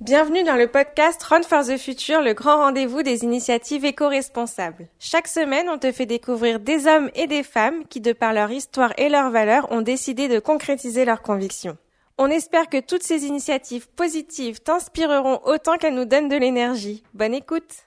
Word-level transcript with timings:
Bienvenue 0.00 0.42
dans 0.42 0.56
le 0.56 0.66
podcast 0.66 1.22
Run 1.22 1.44
for 1.44 1.64
the 1.64 1.78
Future, 1.78 2.20
le 2.20 2.34
grand 2.34 2.56
rendez-vous 2.56 3.04
des 3.04 3.22
initiatives 3.22 3.84
éco-responsables. 3.84 4.88
Chaque 4.98 5.28
semaine, 5.28 5.68
on 5.70 5.78
te 5.78 5.92
fait 5.92 6.04
découvrir 6.04 6.58
des 6.58 6.88
hommes 6.88 7.10
et 7.14 7.28
des 7.28 7.44
femmes 7.44 7.86
qui, 7.88 8.00
de 8.00 8.12
par 8.12 8.32
leur 8.32 8.50
histoire 8.50 8.92
et 8.98 9.08
leurs 9.08 9.30
valeurs, 9.30 9.70
ont 9.70 9.82
décidé 9.82 10.26
de 10.26 10.40
concrétiser 10.40 11.04
leurs 11.04 11.22
convictions. 11.22 11.78
On 12.18 12.28
espère 12.28 12.68
que 12.68 12.80
toutes 12.80 13.04
ces 13.04 13.24
initiatives 13.24 13.88
positives 13.88 14.60
t'inspireront 14.60 15.40
autant 15.44 15.76
qu'elles 15.76 15.94
nous 15.94 16.04
donnent 16.04 16.28
de 16.28 16.36
l'énergie. 16.36 17.04
Bonne 17.14 17.34
écoute 17.34 17.86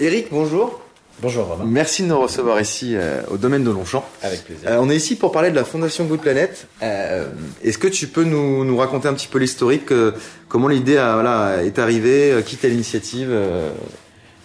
Eric, 0.00 0.30
bonjour. 0.32 0.80
Bonjour 1.20 1.46
Romain. 1.46 1.64
Merci 1.66 2.02
de 2.04 2.08
nous 2.08 2.20
recevoir 2.20 2.60
ici 2.60 2.94
euh, 2.94 3.22
au 3.28 3.38
domaine 3.38 3.64
de 3.64 3.70
Longchamp. 3.70 4.04
Avec 4.22 4.44
plaisir. 4.44 4.68
Euh, 4.68 4.78
on 4.80 4.88
est 4.88 4.94
ici 4.94 5.16
pour 5.16 5.32
parler 5.32 5.50
de 5.50 5.56
la 5.56 5.64
Fondation 5.64 6.04
Good 6.04 6.20
Planet. 6.20 6.68
Euh, 6.80 7.26
Est-ce 7.64 7.76
que 7.78 7.88
tu 7.88 8.06
peux 8.06 8.22
nous, 8.22 8.64
nous 8.64 8.76
raconter 8.76 9.08
un 9.08 9.14
petit 9.14 9.26
peu 9.26 9.40
l'historique, 9.40 9.90
euh, 9.90 10.12
comment 10.48 10.68
l'idée 10.68 10.94
voilà, 10.94 11.64
est 11.64 11.80
arrivée, 11.80 12.30
euh, 12.30 12.42
qui 12.42 12.56
t'a 12.56 12.68
l'initiative 12.68 13.30
euh, 13.32 13.68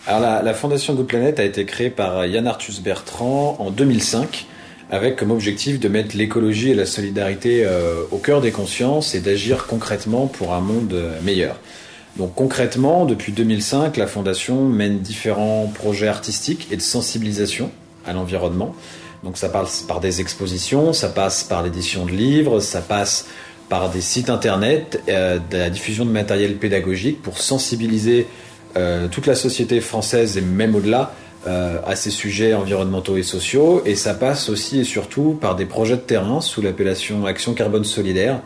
Alors 0.07 0.19
la, 0.21 0.41
la 0.41 0.53
Fondation 0.55 0.95
Good 0.95 1.05
Planet 1.05 1.39
a 1.39 1.43
été 1.43 1.63
créée 1.65 1.91
par 1.91 2.25
Yann 2.25 2.47
Arthus 2.47 2.81
Bertrand 2.83 3.55
en 3.59 3.69
2005 3.69 4.47
avec 4.89 5.15
comme 5.15 5.31
objectif 5.31 5.79
de 5.79 5.87
mettre 5.89 6.17
l'écologie 6.17 6.71
et 6.71 6.75
la 6.75 6.85
solidarité 6.87 7.63
euh, 7.65 8.01
au 8.11 8.17
cœur 8.17 8.41
des 8.41 8.51
consciences 8.51 9.13
et 9.13 9.19
d'agir 9.19 9.67
concrètement 9.67 10.25
pour 10.25 10.53
un 10.53 10.59
monde 10.59 10.95
meilleur. 11.23 11.57
Donc 12.17 12.35
concrètement, 12.35 13.05
depuis 13.05 13.31
2005, 13.31 13.97
la 13.97 14.07
Fondation 14.07 14.65
mène 14.65 14.99
différents 14.99 15.71
projets 15.73 16.07
artistiques 16.07 16.67
et 16.71 16.77
de 16.77 16.81
sensibilisation 16.81 17.71
à 18.05 18.13
l'environnement. 18.13 18.75
Donc 19.23 19.37
ça 19.37 19.49
passe 19.49 19.81
par 19.81 19.99
des 19.99 20.21
expositions, 20.21 20.93
ça 20.93 21.09
passe 21.09 21.43
par 21.43 21.63
l'édition 21.63 22.05
de 22.05 22.11
livres, 22.11 22.59
ça 22.59 22.81
passe 22.81 23.25
par 23.69 23.89
des 23.89 24.01
sites 24.01 24.29
internet, 24.29 25.01
euh, 25.09 25.39
de 25.49 25.57
la 25.57 25.69
diffusion 25.69 26.05
de 26.05 26.11
matériel 26.11 26.57
pédagogique 26.57 27.21
pour 27.21 27.39
sensibiliser 27.39 28.27
euh, 28.75 29.07
toute 29.07 29.25
la 29.25 29.35
société 29.35 29.81
française 29.81 30.37
et 30.37 30.41
même 30.41 30.75
au-delà 30.75 31.15
euh, 31.45 31.79
à 31.85 31.95
ces 31.95 32.09
sujets 32.09 32.53
environnementaux 32.53 33.17
et 33.17 33.23
sociaux. 33.23 33.81
Et 33.85 33.95
ça 33.95 34.13
passe 34.13 34.49
aussi 34.49 34.79
et 34.79 34.83
surtout 34.83 35.37
par 35.39 35.55
des 35.55 35.65
projets 35.65 35.95
de 35.95 36.01
terrain 36.01 36.41
sous 36.41 36.61
l'appellation 36.61 37.25
Action 37.25 37.53
Carbone 37.53 37.83
Solidaire, 37.83 38.41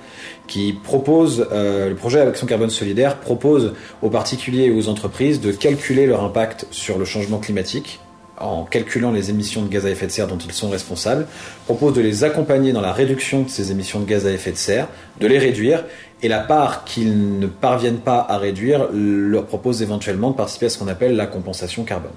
qui 0.48 0.74
propose, 0.74 1.48
euh, 1.52 1.90
le 1.90 1.96
projet 1.96 2.22
Action 2.22 2.48
Carbone 2.48 2.70
Solidaire 2.70 3.18
propose 3.18 3.74
aux 4.02 4.10
particuliers 4.10 4.66
et 4.66 4.72
aux 4.72 4.90
entreprises 4.90 5.42
de 5.42 5.52
calculer 5.52 6.08
leur 6.08 6.24
impact 6.24 6.66
sur 6.72 6.98
le 6.98 7.06
changement 7.06 7.38
climatique 7.38 8.00
en 8.40 8.64
calculant 8.64 9.12
les 9.12 9.30
émissions 9.30 9.64
de 9.64 9.68
gaz 9.68 9.86
à 9.86 9.90
effet 9.90 10.08
de 10.08 10.12
serre 10.12 10.28
dont 10.28 10.38
ils 10.38 10.52
sont 10.52 10.70
responsables, 10.70 11.28
propose 11.66 11.94
de 11.94 12.02
les 12.02 12.24
accompagner 12.24 12.72
dans 12.72 12.82
la 12.82 12.94
réduction 12.94 13.44
de 13.44 13.50
ces 13.50 13.72
émissions 13.72 14.00
de 14.00 14.06
gaz 14.06 14.26
à 14.28 14.32
effet 14.32 14.52
de 14.52 14.58
serre, 14.58 14.88
de 15.20 15.28
les 15.28 15.40
réduire, 15.40 15.84
et 16.22 16.28
la 16.28 16.40
part 16.40 16.84
qu'ils 16.84 17.40
ne 17.40 17.48
parviennent 17.48 18.00
pas 18.00 18.26
à 18.28 18.38
réduire 18.38 18.90
leur 18.92 19.46
propose 19.46 19.82
éventuellement 19.82 20.32
de 20.32 20.36
participer 20.36 20.68
à 20.68 20.70
ce 20.70 20.78
qu'on 20.78 20.88
appelle 20.88 21.16
la 21.16 21.28
compensation 21.28 21.84
carbone. 21.84 22.12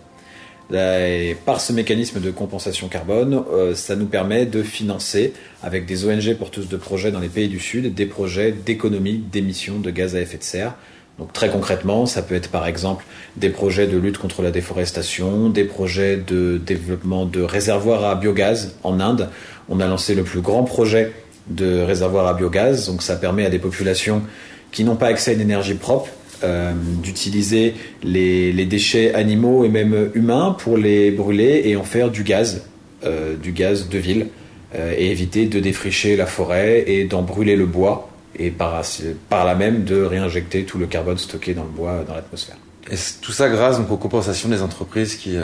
Et 0.72 1.36
par 1.44 1.60
ce 1.60 1.72
mécanisme 1.72 2.20
de 2.20 2.30
compensation 2.30 2.88
carbone, 2.88 3.42
euh, 3.52 3.74
ça 3.74 3.96
nous 3.96 4.06
permet 4.06 4.46
de 4.46 4.62
financer, 4.62 5.32
avec 5.62 5.84
des 5.84 6.04
ONG 6.06 6.34
porteuses 6.34 6.68
de 6.68 6.76
projets 6.76 7.10
dans 7.10 7.18
les 7.18 7.28
pays 7.28 7.48
du 7.48 7.58
Sud, 7.58 7.92
des 7.92 8.06
projets 8.06 8.52
d'économie 8.52 9.18
d'émissions 9.18 9.80
de 9.80 9.90
gaz 9.90 10.14
à 10.14 10.20
effet 10.20 10.38
de 10.38 10.44
serre. 10.44 10.74
Donc 11.18 11.32
très 11.32 11.50
concrètement, 11.50 12.06
ça 12.06 12.22
peut 12.22 12.34
être 12.34 12.48
par 12.48 12.66
exemple 12.66 13.04
des 13.36 13.50
projets 13.50 13.86
de 13.86 13.98
lutte 13.98 14.16
contre 14.16 14.42
la 14.42 14.50
déforestation, 14.50 15.50
des 15.50 15.64
projets 15.64 16.16
de 16.16 16.58
développement 16.64 17.26
de 17.26 17.42
réservoirs 17.42 18.04
à 18.04 18.14
biogaz 18.14 18.76
en 18.84 19.00
Inde. 19.00 19.28
On 19.68 19.80
a 19.80 19.86
lancé 19.86 20.14
le 20.14 20.22
plus 20.22 20.40
grand 20.40 20.62
projet 20.62 21.12
de 21.48 21.80
réservoir 21.82 22.26
à 22.26 22.34
biogaz, 22.34 22.86
donc 22.86 23.02
ça 23.02 23.16
permet 23.16 23.44
à 23.44 23.50
des 23.50 23.58
populations 23.58 24.22
qui 24.70 24.84
n'ont 24.84 24.96
pas 24.96 25.08
accès 25.08 25.32
à 25.32 25.34
une 25.34 25.40
énergie 25.40 25.74
propre 25.74 26.10
euh, 26.44 26.72
d'utiliser 27.02 27.74
les, 28.02 28.52
les 28.52 28.66
déchets 28.66 29.14
animaux 29.14 29.64
et 29.64 29.68
même 29.68 30.10
humains 30.14 30.56
pour 30.58 30.76
les 30.76 31.10
brûler 31.10 31.62
et 31.64 31.76
en 31.76 31.84
faire 31.84 32.10
du 32.10 32.22
gaz, 32.22 32.64
euh, 33.04 33.36
du 33.36 33.52
gaz 33.52 33.88
de 33.88 33.98
ville, 33.98 34.28
euh, 34.74 34.94
et 34.96 35.10
éviter 35.10 35.46
de 35.46 35.60
défricher 35.60 36.16
la 36.16 36.26
forêt 36.26 36.84
et 36.86 37.04
d'en 37.04 37.22
brûler 37.22 37.56
le 37.56 37.66
bois, 37.66 38.08
et 38.38 38.50
par, 38.50 38.82
par 39.28 39.44
là 39.44 39.54
même 39.54 39.84
de 39.84 40.00
réinjecter 40.00 40.64
tout 40.64 40.78
le 40.78 40.86
carbone 40.86 41.18
stocké 41.18 41.52
dans 41.52 41.64
le 41.64 41.68
bois 41.70 42.04
dans 42.06 42.14
l'atmosphère. 42.14 42.56
Et 42.90 42.96
tout 43.20 43.32
ça 43.32 43.48
grâce 43.48 43.78
donc, 43.78 43.90
aux 43.90 43.96
compensations 43.96 44.48
des 44.48 44.62
entreprises 44.62 45.16
qui... 45.16 45.36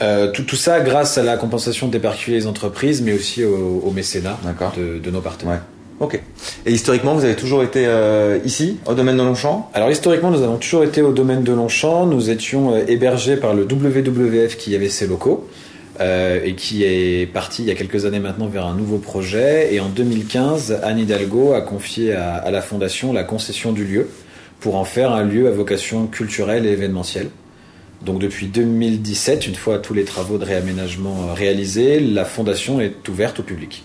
euh, 0.00 0.30
tout, 0.32 0.44
tout 0.44 0.56
ça 0.56 0.80
grâce 0.80 1.18
à 1.18 1.22
la 1.22 1.36
compensation 1.36 1.88
des 1.88 1.98
particuliers 1.98 2.38
et 2.38 2.40
des 2.40 2.46
entreprises, 2.46 3.02
mais 3.02 3.12
aussi 3.12 3.44
au, 3.44 3.82
au 3.84 3.90
mécénat 3.90 4.38
de, 4.76 4.98
de 4.98 5.10
nos 5.10 5.20
partenaires. 5.20 5.54
Ouais. 5.54 5.75
Ok. 5.98 6.20
Et 6.66 6.72
historiquement, 6.72 7.14
vous 7.14 7.24
avez 7.24 7.36
toujours 7.36 7.62
été 7.62 7.86
euh, 7.86 8.38
ici, 8.44 8.76
au 8.86 8.92
domaine 8.92 9.16
de 9.16 9.22
Longchamp? 9.22 9.70
Alors 9.72 9.90
historiquement, 9.90 10.30
nous 10.30 10.42
avons 10.42 10.58
toujours 10.58 10.84
été 10.84 11.00
au 11.00 11.12
domaine 11.12 11.42
de 11.42 11.52
Longchamp. 11.52 12.04
Nous 12.04 12.28
étions 12.28 12.74
euh, 12.74 12.84
hébergés 12.86 13.36
par 13.36 13.54
le 13.54 13.62
WWF 13.62 14.58
qui 14.58 14.74
avait 14.74 14.90
ses 14.90 15.06
locaux 15.06 15.48
euh, 16.00 16.40
et 16.44 16.54
qui 16.54 16.84
est 16.84 17.26
parti 17.32 17.62
il 17.62 17.68
y 17.68 17.70
a 17.70 17.74
quelques 17.74 18.04
années 18.04 18.18
maintenant 18.18 18.46
vers 18.46 18.66
un 18.66 18.74
nouveau 18.74 18.98
projet. 18.98 19.74
Et 19.74 19.80
en 19.80 19.88
2015, 19.88 20.80
Anne 20.82 20.98
Hidalgo 20.98 21.54
a 21.54 21.62
confié 21.62 22.12
à, 22.12 22.50
la 22.50 22.60
fondation 22.60 23.14
la 23.14 23.24
concession 23.24 23.72
du 23.72 23.84
lieu 23.84 24.06
pour 24.60 24.76
en 24.76 24.84
faire 24.84 25.12
un 25.12 25.24
lieu 25.24 25.48
à 25.48 25.50
vocation 25.50 26.06
culturelle 26.08 26.66
et 26.66 26.72
événementielle. 26.72 27.30
Donc 28.04 28.18
depuis 28.18 28.48
2017, 28.48 29.46
une 29.46 29.54
fois 29.54 29.78
tous 29.78 29.94
les 29.94 30.04
travaux 30.04 30.36
de 30.36 30.44
réaménagement 30.44 31.32
réalisés, 31.34 32.00
la 32.00 32.26
fondation 32.26 32.82
est 32.82 33.08
ouverte 33.08 33.40
au 33.40 33.42
public. 33.42 33.84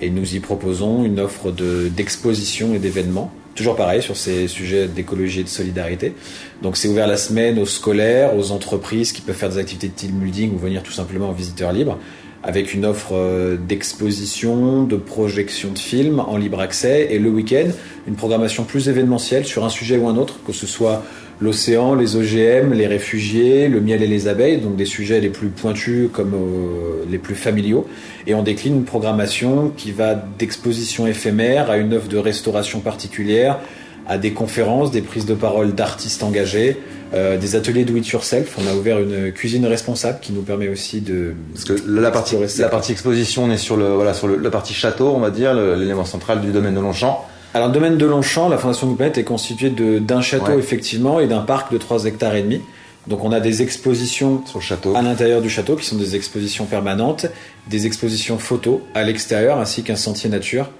Et 0.00 0.10
nous 0.10 0.34
y 0.34 0.40
proposons 0.40 1.04
une 1.04 1.20
offre 1.20 1.50
de- 1.50 1.88
d'exposition 1.88 2.74
et 2.74 2.78
d'événements, 2.78 3.30
toujours 3.54 3.76
pareil 3.76 4.00
sur 4.00 4.16
ces 4.16 4.48
sujets 4.48 4.88
d'écologie 4.88 5.40
et 5.40 5.44
de 5.44 5.48
solidarité. 5.48 6.14
Donc 6.62 6.76
c'est 6.76 6.88
ouvert 6.88 7.06
la 7.06 7.18
semaine 7.18 7.58
aux 7.58 7.66
scolaires, 7.66 8.34
aux 8.36 8.50
entreprises 8.52 9.12
qui 9.12 9.20
peuvent 9.20 9.36
faire 9.36 9.50
des 9.50 9.58
activités 9.58 9.88
de 9.88 9.92
team 9.92 10.12
building 10.12 10.54
ou 10.54 10.58
venir 10.58 10.82
tout 10.82 10.92
simplement 10.92 11.28
en 11.28 11.32
visiteur 11.32 11.72
libre, 11.72 11.98
avec 12.42 12.72
une 12.72 12.86
offre 12.86 13.10
euh, 13.12 13.58
d'exposition, 13.58 14.84
de 14.84 14.96
projection 14.96 15.72
de 15.72 15.78
films 15.78 16.20
en 16.20 16.38
libre 16.38 16.60
accès, 16.60 17.08
et 17.10 17.18
le 17.18 17.28
week-end, 17.28 17.68
une 18.08 18.14
programmation 18.14 18.64
plus 18.64 18.88
événementielle 18.88 19.44
sur 19.44 19.64
un 19.66 19.68
sujet 19.68 19.98
ou 19.98 20.08
un 20.08 20.16
autre, 20.16 20.40
que 20.46 20.54
ce 20.54 20.66
soit 20.66 21.04
l'océan, 21.40 21.94
les 21.94 22.16
OGM, 22.16 22.72
les 22.72 22.86
réfugiés, 22.86 23.68
le 23.68 23.80
miel 23.80 24.02
et 24.02 24.06
les 24.06 24.28
abeilles, 24.28 24.58
donc 24.58 24.76
des 24.76 24.84
sujets 24.84 25.20
les 25.20 25.30
plus 25.30 25.48
pointus 25.48 26.08
comme 26.12 26.34
euh, 26.34 27.04
les 27.10 27.18
plus 27.18 27.34
familiaux. 27.34 27.86
Et 28.26 28.34
on 28.34 28.42
décline 28.42 28.76
une 28.76 28.84
programmation 28.84 29.72
qui 29.76 29.92
va 29.92 30.14
d'exposition 30.14 31.06
éphémère 31.06 31.70
à 31.70 31.78
une 31.78 31.92
œuvre 31.94 32.08
de 32.08 32.18
restauration 32.18 32.80
particulière, 32.80 33.58
à 34.06 34.18
des 34.18 34.32
conférences, 34.32 34.90
des 34.90 35.02
prises 35.02 35.26
de 35.26 35.34
parole 35.34 35.74
d'artistes 35.74 36.22
engagés, 36.22 36.76
euh, 37.14 37.38
des 37.38 37.56
ateliers 37.56 37.84
do 37.84 37.96
it 37.96 38.06
yourself. 38.08 38.56
On 38.58 38.70
a 38.70 38.74
ouvert 38.74 38.98
une 38.98 39.32
cuisine 39.32 39.64
responsable 39.66 40.18
qui 40.20 40.32
nous 40.32 40.42
permet 40.42 40.68
aussi 40.68 41.00
de 41.00 41.34
Parce 41.54 41.64
que 41.64 41.74
la 41.88 42.10
partie, 42.10 42.36
la 42.58 42.80
exposition, 42.90 43.44
on 43.44 43.50
est 43.50 43.56
sur, 43.56 43.76
le, 43.76 43.88
voilà, 43.94 44.12
sur 44.12 44.26
le, 44.28 44.36
la 44.36 44.50
partie 44.50 44.74
château, 44.74 45.12
on 45.14 45.20
va 45.20 45.30
dire, 45.30 45.54
l'élément 45.54 46.04
central 46.04 46.40
du 46.40 46.52
domaine 46.52 46.74
de 46.74 46.80
Longchamp. 46.80 47.24
Alors, 47.54 47.68
le 47.68 47.74
domaine 47.74 47.96
de 47.98 48.06
Longchamp, 48.06 48.48
la 48.48 48.58
Fondation 48.58 48.86
Goupette 48.86 49.18
est 49.18 49.24
constituée 49.24 49.70
d'un 49.70 50.20
château, 50.20 50.52
Ouais. 50.52 50.58
effectivement, 50.58 51.18
et 51.20 51.26
d'un 51.26 51.40
parc 51.40 51.72
de 51.72 51.78
3 51.78 52.04
hectares 52.04 52.34
et 52.36 52.42
demi. 52.42 52.60
Donc, 53.08 53.24
on 53.24 53.32
a 53.32 53.40
des 53.40 53.62
expositions 53.62 54.42
Sur 54.46 54.58
le 54.58 54.64
château. 54.64 54.94
à 54.94 55.02
l'intérieur 55.02 55.40
du 55.40 55.50
château 55.50 55.74
qui 55.74 55.84
sont 55.84 55.96
des 55.96 56.14
expositions 56.14 56.66
permanentes, 56.66 57.26
des 57.68 57.86
expositions 57.86 58.38
photos 58.38 58.80
à 58.94 59.02
l'extérieur, 59.02 59.58
ainsi 59.58 59.82
qu'un 59.82 59.96
sentier 59.96 60.30
nature 60.30 60.70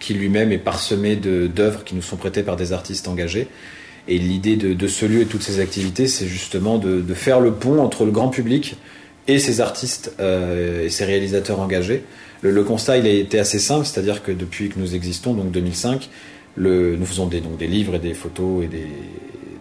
qui 0.00 0.14
lui-même 0.14 0.52
est 0.52 0.58
parsemé 0.58 1.16
d'œuvres 1.16 1.84
qui 1.84 1.94
nous 1.94 2.02
sont 2.02 2.16
prêtées 2.16 2.42
par 2.42 2.56
des 2.56 2.72
artistes 2.72 3.08
engagés. 3.08 3.46
Et 4.08 4.18
l'idée 4.18 4.56
de, 4.56 4.74
de 4.74 4.88
ce 4.88 5.06
lieu 5.06 5.22
et 5.22 5.26
toutes 5.26 5.42
ces 5.42 5.60
activités, 5.60 6.06
c'est 6.06 6.26
justement 6.26 6.78
de, 6.78 7.00
de 7.00 7.14
faire 7.14 7.40
le 7.40 7.52
pont 7.52 7.80
entre 7.80 8.04
le 8.04 8.10
grand 8.10 8.28
public 8.28 8.76
et 9.28 9.38
ces 9.38 9.60
artistes 9.60 10.12
euh, 10.20 10.84
et 10.84 10.90
ces 10.90 11.04
réalisateurs 11.04 11.60
engagés. 11.60 12.04
Le, 12.46 12.52
le 12.52 12.64
constat, 12.64 12.98
il 12.98 13.06
a 13.06 13.10
été 13.10 13.38
assez 13.38 13.58
simple, 13.58 13.86
c'est-à-dire 13.86 14.22
que 14.22 14.32
depuis 14.32 14.68
que 14.68 14.78
nous 14.78 14.94
existons, 14.94 15.34
donc 15.34 15.50
2005, 15.50 16.08
le, 16.56 16.96
nous 16.96 17.06
faisons 17.06 17.26
des, 17.26 17.40
donc 17.40 17.56
des 17.58 17.66
livres 17.66 17.96
et 17.96 17.98
des 17.98 18.14
photos 18.14 18.64
et 18.64 18.68
des, 18.68 18.86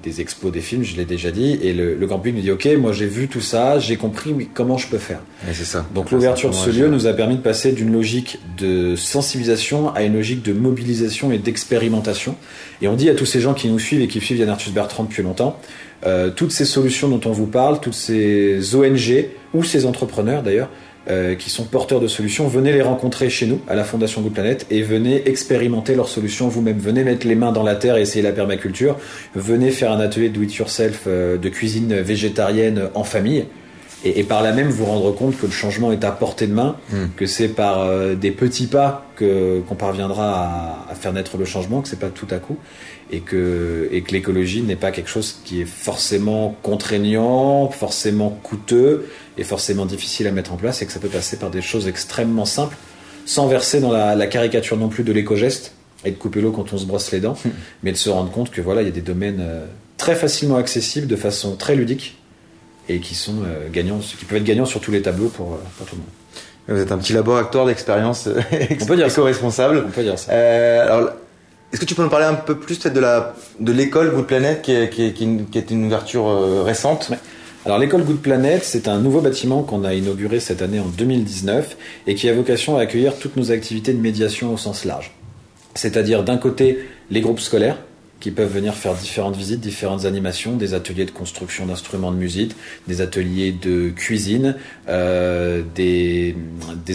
des 0.03 0.21
expos, 0.21 0.51
des 0.51 0.61
films, 0.61 0.83
je 0.83 0.95
l'ai 0.95 1.05
déjà 1.05 1.31
dit, 1.31 1.57
et 1.63 1.73
le, 1.73 1.95
le 1.95 2.07
grand 2.07 2.19
public 2.19 2.35
nous 2.35 2.41
dit, 2.43 2.51
ok, 2.51 2.67
moi 2.79 2.93
j'ai 2.93 3.07
vu 3.07 3.27
tout 3.27 3.41
ça, 3.41 3.79
j'ai 3.79 3.97
compris, 3.97 4.33
mais 4.33 4.45
comment 4.53 4.77
je 4.77 4.87
peux 4.87 4.99
faire 4.99 5.19
Et 5.49 5.53
c'est 5.53 5.65
ça. 5.65 5.85
donc 5.95 6.11
l'ouverture 6.11 6.51
de 6.51 6.55
ce 6.55 6.69
lieu 6.69 6.87
nous 6.87 7.07
a 7.07 7.13
permis 7.13 7.35
de 7.37 7.41
passer 7.41 7.71
d'une 7.71 7.91
logique 7.91 8.39
de 8.57 8.95
sensibilisation 8.95 9.93
à 9.93 10.03
une 10.03 10.13
logique 10.13 10.43
de 10.43 10.53
mobilisation 10.53 11.31
et 11.31 11.39
d'expérimentation. 11.39 12.35
Et 12.81 12.87
on 12.87 12.95
dit 12.95 13.09
à 13.09 13.15
tous 13.15 13.25
ces 13.25 13.41
gens 13.41 13.55
qui 13.55 13.67
nous 13.67 13.79
suivent 13.79 14.01
et 14.01 14.07
qui 14.07 14.21
suivent 14.21 14.37
Yann 14.37 14.49
Arthus 14.49 14.69
Bertrand 14.71 15.03
depuis 15.05 15.23
longtemps, 15.23 15.59
euh, 16.05 16.29
toutes 16.29 16.51
ces 16.51 16.65
solutions 16.65 17.09
dont 17.09 17.21
on 17.25 17.31
vous 17.31 17.47
parle, 17.47 17.79
toutes 17.79 17.95
ces 17.95 18.75
ONG 18.75 19.25
ou 19.55 19.63
ces 19.63 19.85
entrepreneurs 19.87 20.43
d'ailleurs, 20.43 20.69
euh, 21.09 21.35
qui 21.35 21.49
sont 21.49 21.65
porteurs 21.65 21.99
de 21.99 22.07
solutions, 22.07 22.47
venez 22.47 22.71
les 22.71 22.81
rencontrer 22.81 23.29
chez 23.29 23.45
nous 23.45 23.59
à 23.67 23.75
la 23.75 23.83
Fondation 23.83 24.21
Good 24.21 24.33
Planet 24.33 24.65
et 24.71 24.81
venez 24.81 25.27
expérimenter 25.29 25.95
leurs 25.95 26.07
solutions 26.07 26.47
vous-même. 26.47 26.79
Venez 26.79 27.03
mettre 27.03 27.27
les 27.27 27.35
mains 27.35 27.51
dans 27.51 27.63
la 27.63 27.75
terre 27.75 27.97
et 27.97 28.01
essayer 28.01 28.23
la 28.23 28.31
permaculture. 28.31 28.97
Venez 29.35 29.71
faire 29.71 29.91
un 29.91 29.99
atelier 29.99 30.29
do 30.29 30.41
it 30.41 30.55
yourself 30.55 31.03
euh, 31.07 31.37
de 31.37 31.49
cuisine 31.49 31.93
végétarienne 32.01 32.89
en 32.95 33.03
famille 33.03 33.45
et, 34.05 34.23
par 34.23 34.43
là 34.43 34.51
même 34.51 34.69
vous 34.69 34.85
rendre 34.85 35.11
compte 35.11 35.37
que 35.37 35.45
le 35.45 35.51
changement 35.51 35.91
est 35.91 36.03
à 36.03 36.11
portée 36.11 36.47
de 36.47 36.53
main, 36.53 36.77
hmm. 36.91 37.07
que 37.17 37.25
c'est 37.25 37.47
par 37.47 37.81
euh, 37.81 38.13
des 38.13 38.31
petits 38.31 38.67
pas 38.67 39.05
que 39.15 39.61
qu'on 39.67 39.75
parviendra 39.75 40.85
à, 40.89 40.95
faire 40.95 41.11
naître 41.11 41.37
le 41.37 41.45
changement, 41.45 41.81
que 41.81 41.89
c'est 41.89 41.99
pas 41.99 42.09
tout 42.09 42.27
à 42.29 42.37
coup, 42.37 42.57
et 43.11 43.21
que 43.21 43.89
et 43.91 44.01
que 44.01 44.11
l'écologie 44.11 44.61
n'est 44.61 44.75
pas 44.75 44.91
quelque 44.91 45.09
chose 45.09 45.39
qui 45.43 45.61
est 45.61 45.65
forcément 45.65 46.55
contraignant, 46.61 47.69
forcément 47.69 48.29
coûteux 48.43 49.09
et 49.37 49.43
forcément 49.43 49.85
difficile 49.85 50.27
à 50.27 50.31
mettre 50.31 50.53
en 50.53 50.57
place, 50.57 50.81
et 50.81 50.85
que 50.85 50.91
ça 50.91 50.99
peut 50.99 51.09
passer 51.09 51.37
par 51.37 51.49
des 51.49 51.61
choses 51.61 51.87
extrêmement 51.87 52.45
simples, 52.45 52.77
sans 53.25 53.47
verser 53.47 53.79
dans 53.79 53.91
la, 53.91 54.15
la 54.15 54.27
caricature 54.27 54.77
non 54.77 54.87
plus 54.87 55.03
de 55.03 55.11
l'éco-geste 55.11 55.73
et 56.05 56.11
de 56.11 56.15
couper 56.15 56.41
l'eau 56.41 56.51
quand 56.51 56.71
on 56.73 56.77
se 56.77 56.85
brosse 56.85 57.11
les 57.11 57.21
dents, 57.21 57.37
hmm. 57.43 57.49
mais 57.81 57.91
de 57.91 57.97
se 57.97 58.09
rendre 58.09 58.31
compte 58.31 58.51
que 58.51 58.61
voilà, 58.61 58.83
il 58.83 58.85
y 58.85 58.91
a 58.91 58.93
des 58.93 59.01
domaines 59.01 59.39
euh, 59.41 59.65
très 59.97 60.15
facilement 60.15 60.57
accessibles 60.57 61.07
de 61.07 61.15
façon 61.15 61.55
très 61.55 61.75
ludique 61.75 62.17
et 62.89 62.99
qui 62.99 63.15
sont 63.15 63.43
euh, 63.45 63.69
gagnants, 63.71 63.99
qui 63.99 64.25
peuvent 64.25 64.37
être 64.37 64.43
gagnants 64.43 64.65
sur 64.65 64.79
tous 64.79 64.91
les 64.91 65.01
tableaux 65.01 65.29
pour, 65.29 65.53
euh, 65.53 65.57
pour 65.77 65.87
tout 65.87 65.95
le 65.95 66.01
monde. 66.01 66.09
Vous 66.67 66.83
êtes 66.83 66.91
un 66.91 66.97
petit 66.97 67.13
laboratoire 67.13 67.67
d'expérience 67.67 68.27
éco-responsable. 68.51 69.83
On 69.87 69.91
peut 69.91 70.03
dire 70.03 70.17
ça. 70.17 70.31
Euh, 70.31 70.83
alors, 70.83 71.09
est-ce 71.71 71.79
que 71.79 71.85
tu 71.85 71.93
peux 71.93 72.03
nous 72.03 72.09
parler 72.09 72.25
un 72.25 72.35
peu 72.35 72.55
plus 72.55 72.79
de 72.79 72.99
la 72.99 73.35
de 73.59 73.71
l'école 73.71 74.11
Good 74.11 74.25
Planet 74.25 74.61
qui 74.61 74.71
est, 74.71 74.89
qui, 74.89 75.07
est, 75.07 75.13
qui, 75.13 75.57
est 75.57 75.71
une 75.71 75.85
ouverture 75.85 76.27
euh, 76.27 76.63
récente? 76.63 77.11
Alors 77.65 77.79
l'école 77.79 78.03
Good 78.03 78.19
Planet, 78.19 78.63
c'est 78.63 78.87
un 78.87 78.99
nouveau 78.99 79.21
bâtiment 79.21 79.63
qu'on 79.63 79.83
a 79.83 79.93
inauguré 79.93 80.39
cette 80.39 80.61
année 80.61 80.79
en 80.79 80.85
2019 80.85 81.75
et 82.07 82.15
qui 82.15 82.29
a 82.29 82.33
vocation 82.33 82.77
à 82.77 82.81
accueillir 82.81 83.17
toutes 83.17 83.35
nos 83.35 83.51
activités 83.51 83.93
de 83.93 83.99
médiation 83.99 84.53
au 84.53 84.57
sens 84.57 84.85
large. 84.85 85.11
C'est-à-dire 85.73 86.23
d'un 86.23 86.37
côté 86.37 86.87
les 87.11 87.21
groupes 87.21 87.39
scolaires 87.39 87.77
qui 88.19 88.31
peuvent 88.31 88.51
venir 88.51 88.73
faire 88.73 88.93
différentes 88.95 89.35
visites, 89.35 89.59
différentes 89.59 90.05
animations, 90.05 90.55
des 90.55 90.73
ateliers 90.73 91.05
de 91.05 91.11
construction 91.11 91.65
d'instruments 91.65 92.11
de 92.11 92.17
musique, 92.17 92.55
des 92.87 93.01
ateliers 93.01 93.51
de 93.51 93.89
cuisine, 93.89 94.55
euh, 94.87 95.61
des, 95.75 96.35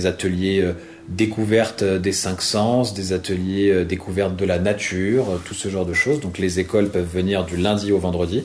ateliers 0.07 0.61
euh, 0.63 0.73
découvertes 1.09 1.85
des 1.85 2.13
cinq 2.13 2.43
sens, 2.43 2.95
des 2.95 3.13
ateliers 3.13 3.71
euh, 3.71 3.85
découvertes 3.85 4.37
de 4.37 4.45
la 4.45 4.59
nature, 4.59 5.41
tout 5.45 5.55
ce 5.55 5.69
genre 5.69 5.87
de 5.87 5.95
choses. 5.95 6.21
Donc 6.21 6.39
les 6.39 6.59
écoles 6.59 6.89
peuvent 6.89 7.11
venir 7.13 7.45
du 7.45 7.57
lundi 7.57 7.93
au 7.93 7.99
vendredi. 7.99 8.45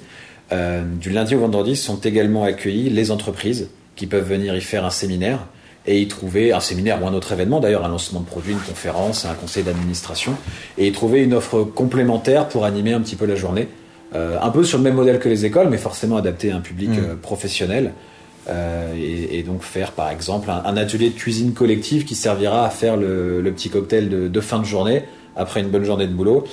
Du 1.01 1.10
lundi 1.10 1.33
au 1.33 1.39
vendredi 1.39 1.75
sont 1.75 2.00
également 2.01 2.44
accueillis 2.44 2.92
les 2.92 3.10
entreprises 3.10 3.69
qui 3.95 4.06
peuvent 4.06 4.30
venir 4.30 4.56
y 4.56 4.62
faire 4.62 4.86
un 4.86 4.92
séminaire 4.92 5.48
et 5.88 6.02
y 6.02 6.08
trouver 6.08 6.52
un 6.52 6.60
séminaire 6.60 7.02
ou 7.04 7.08
un 7.08 7.14
autre 7.14 7.32
événement, 7.32 7.60
d'ailleurs 7.60 7.86
un 7.86 7.90
lancement 7.90 8.20
de 8.20 8.26
produit, 8.26 8.54
une 8.54 8.60
conférence, 8.60 9.26
un 9.26 9.34
conseil 9.34 9.64
d'administration, 9.64 10.36
et 10.78 10.88
y 10.88 10.92
trouver 10.92 11.24
une 11.24 11.34
offre 11.34 11.64
complémentaire 11.64 12.48
pour 12.48 12.66
animer 12.66 12.94
un 12.94 13.02
petit 13.02 13.16
peu 13.16 13.26
la 13.26 13.36
journée, 13.36 13.68
euh, 14.16 14.38
un 14.42 14.50
peu 14.50 14.64
sur 14.64 14.78
le 14.78 14.84
même 14.84 14.96
modèle 14.96 15.20
que 15.20 15.30
les 15.30 15.46
écoles, 15.46 15.70
mais 15.70 15.78
forcément 15.78 16.18
adapté 16.18 16.52
à 16.52 16.58
un 16.58 16.62
public 16.62 16.90
mm. 16.90 17.00
euh, 17.00 17.16
professionnel. 17.16 17.94
Euh, 18.48 18.94
et, 18.96 19.40
et, 19.40 19.44
donc 19.44 19.64
faire 19.64 19.92
par 19.92 20.12
exemple 20.12 20.52
un, 20.52 20.78
atelier 20.78 21.10
de 21.10 21.16
cuisine 21.16 21.54
collective 21.54 22.06
qui 22.06 22.14
servira 22.14 22.68
à 22.68 22.70
faire 22.70 22.96
le, 22.96 23.42
le 23.42 23.52
petit 23.52 23.70
cocktail 23.70 24.08
de, 24.08 24.28
de, 24.28 24.40
fin 24.40 24.60
de 24.60 24.66
journée 24.66 25.02
après 25.36 25.62
une 25.62 25.70
bonne 25.70 25.84
journée 25.84 26.06
de 26.06 26.14
boulot. 26.14 26.44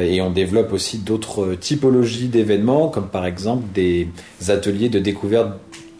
Et 0.00 0.20
on 0.20 0.32
développe 0.32 0.72
aussi 0.72 0.98
d'autres 0.98 1.54
typologies 1.54 2.26
d'événements, 2.26 2.88
comme 2.88 3.06
par 3.06 3.24
exemple 3.24 3.62
des 3.72 4.08
ateliers 4.48 4.88
de 4.88 4.98
découverte 4.98 5.50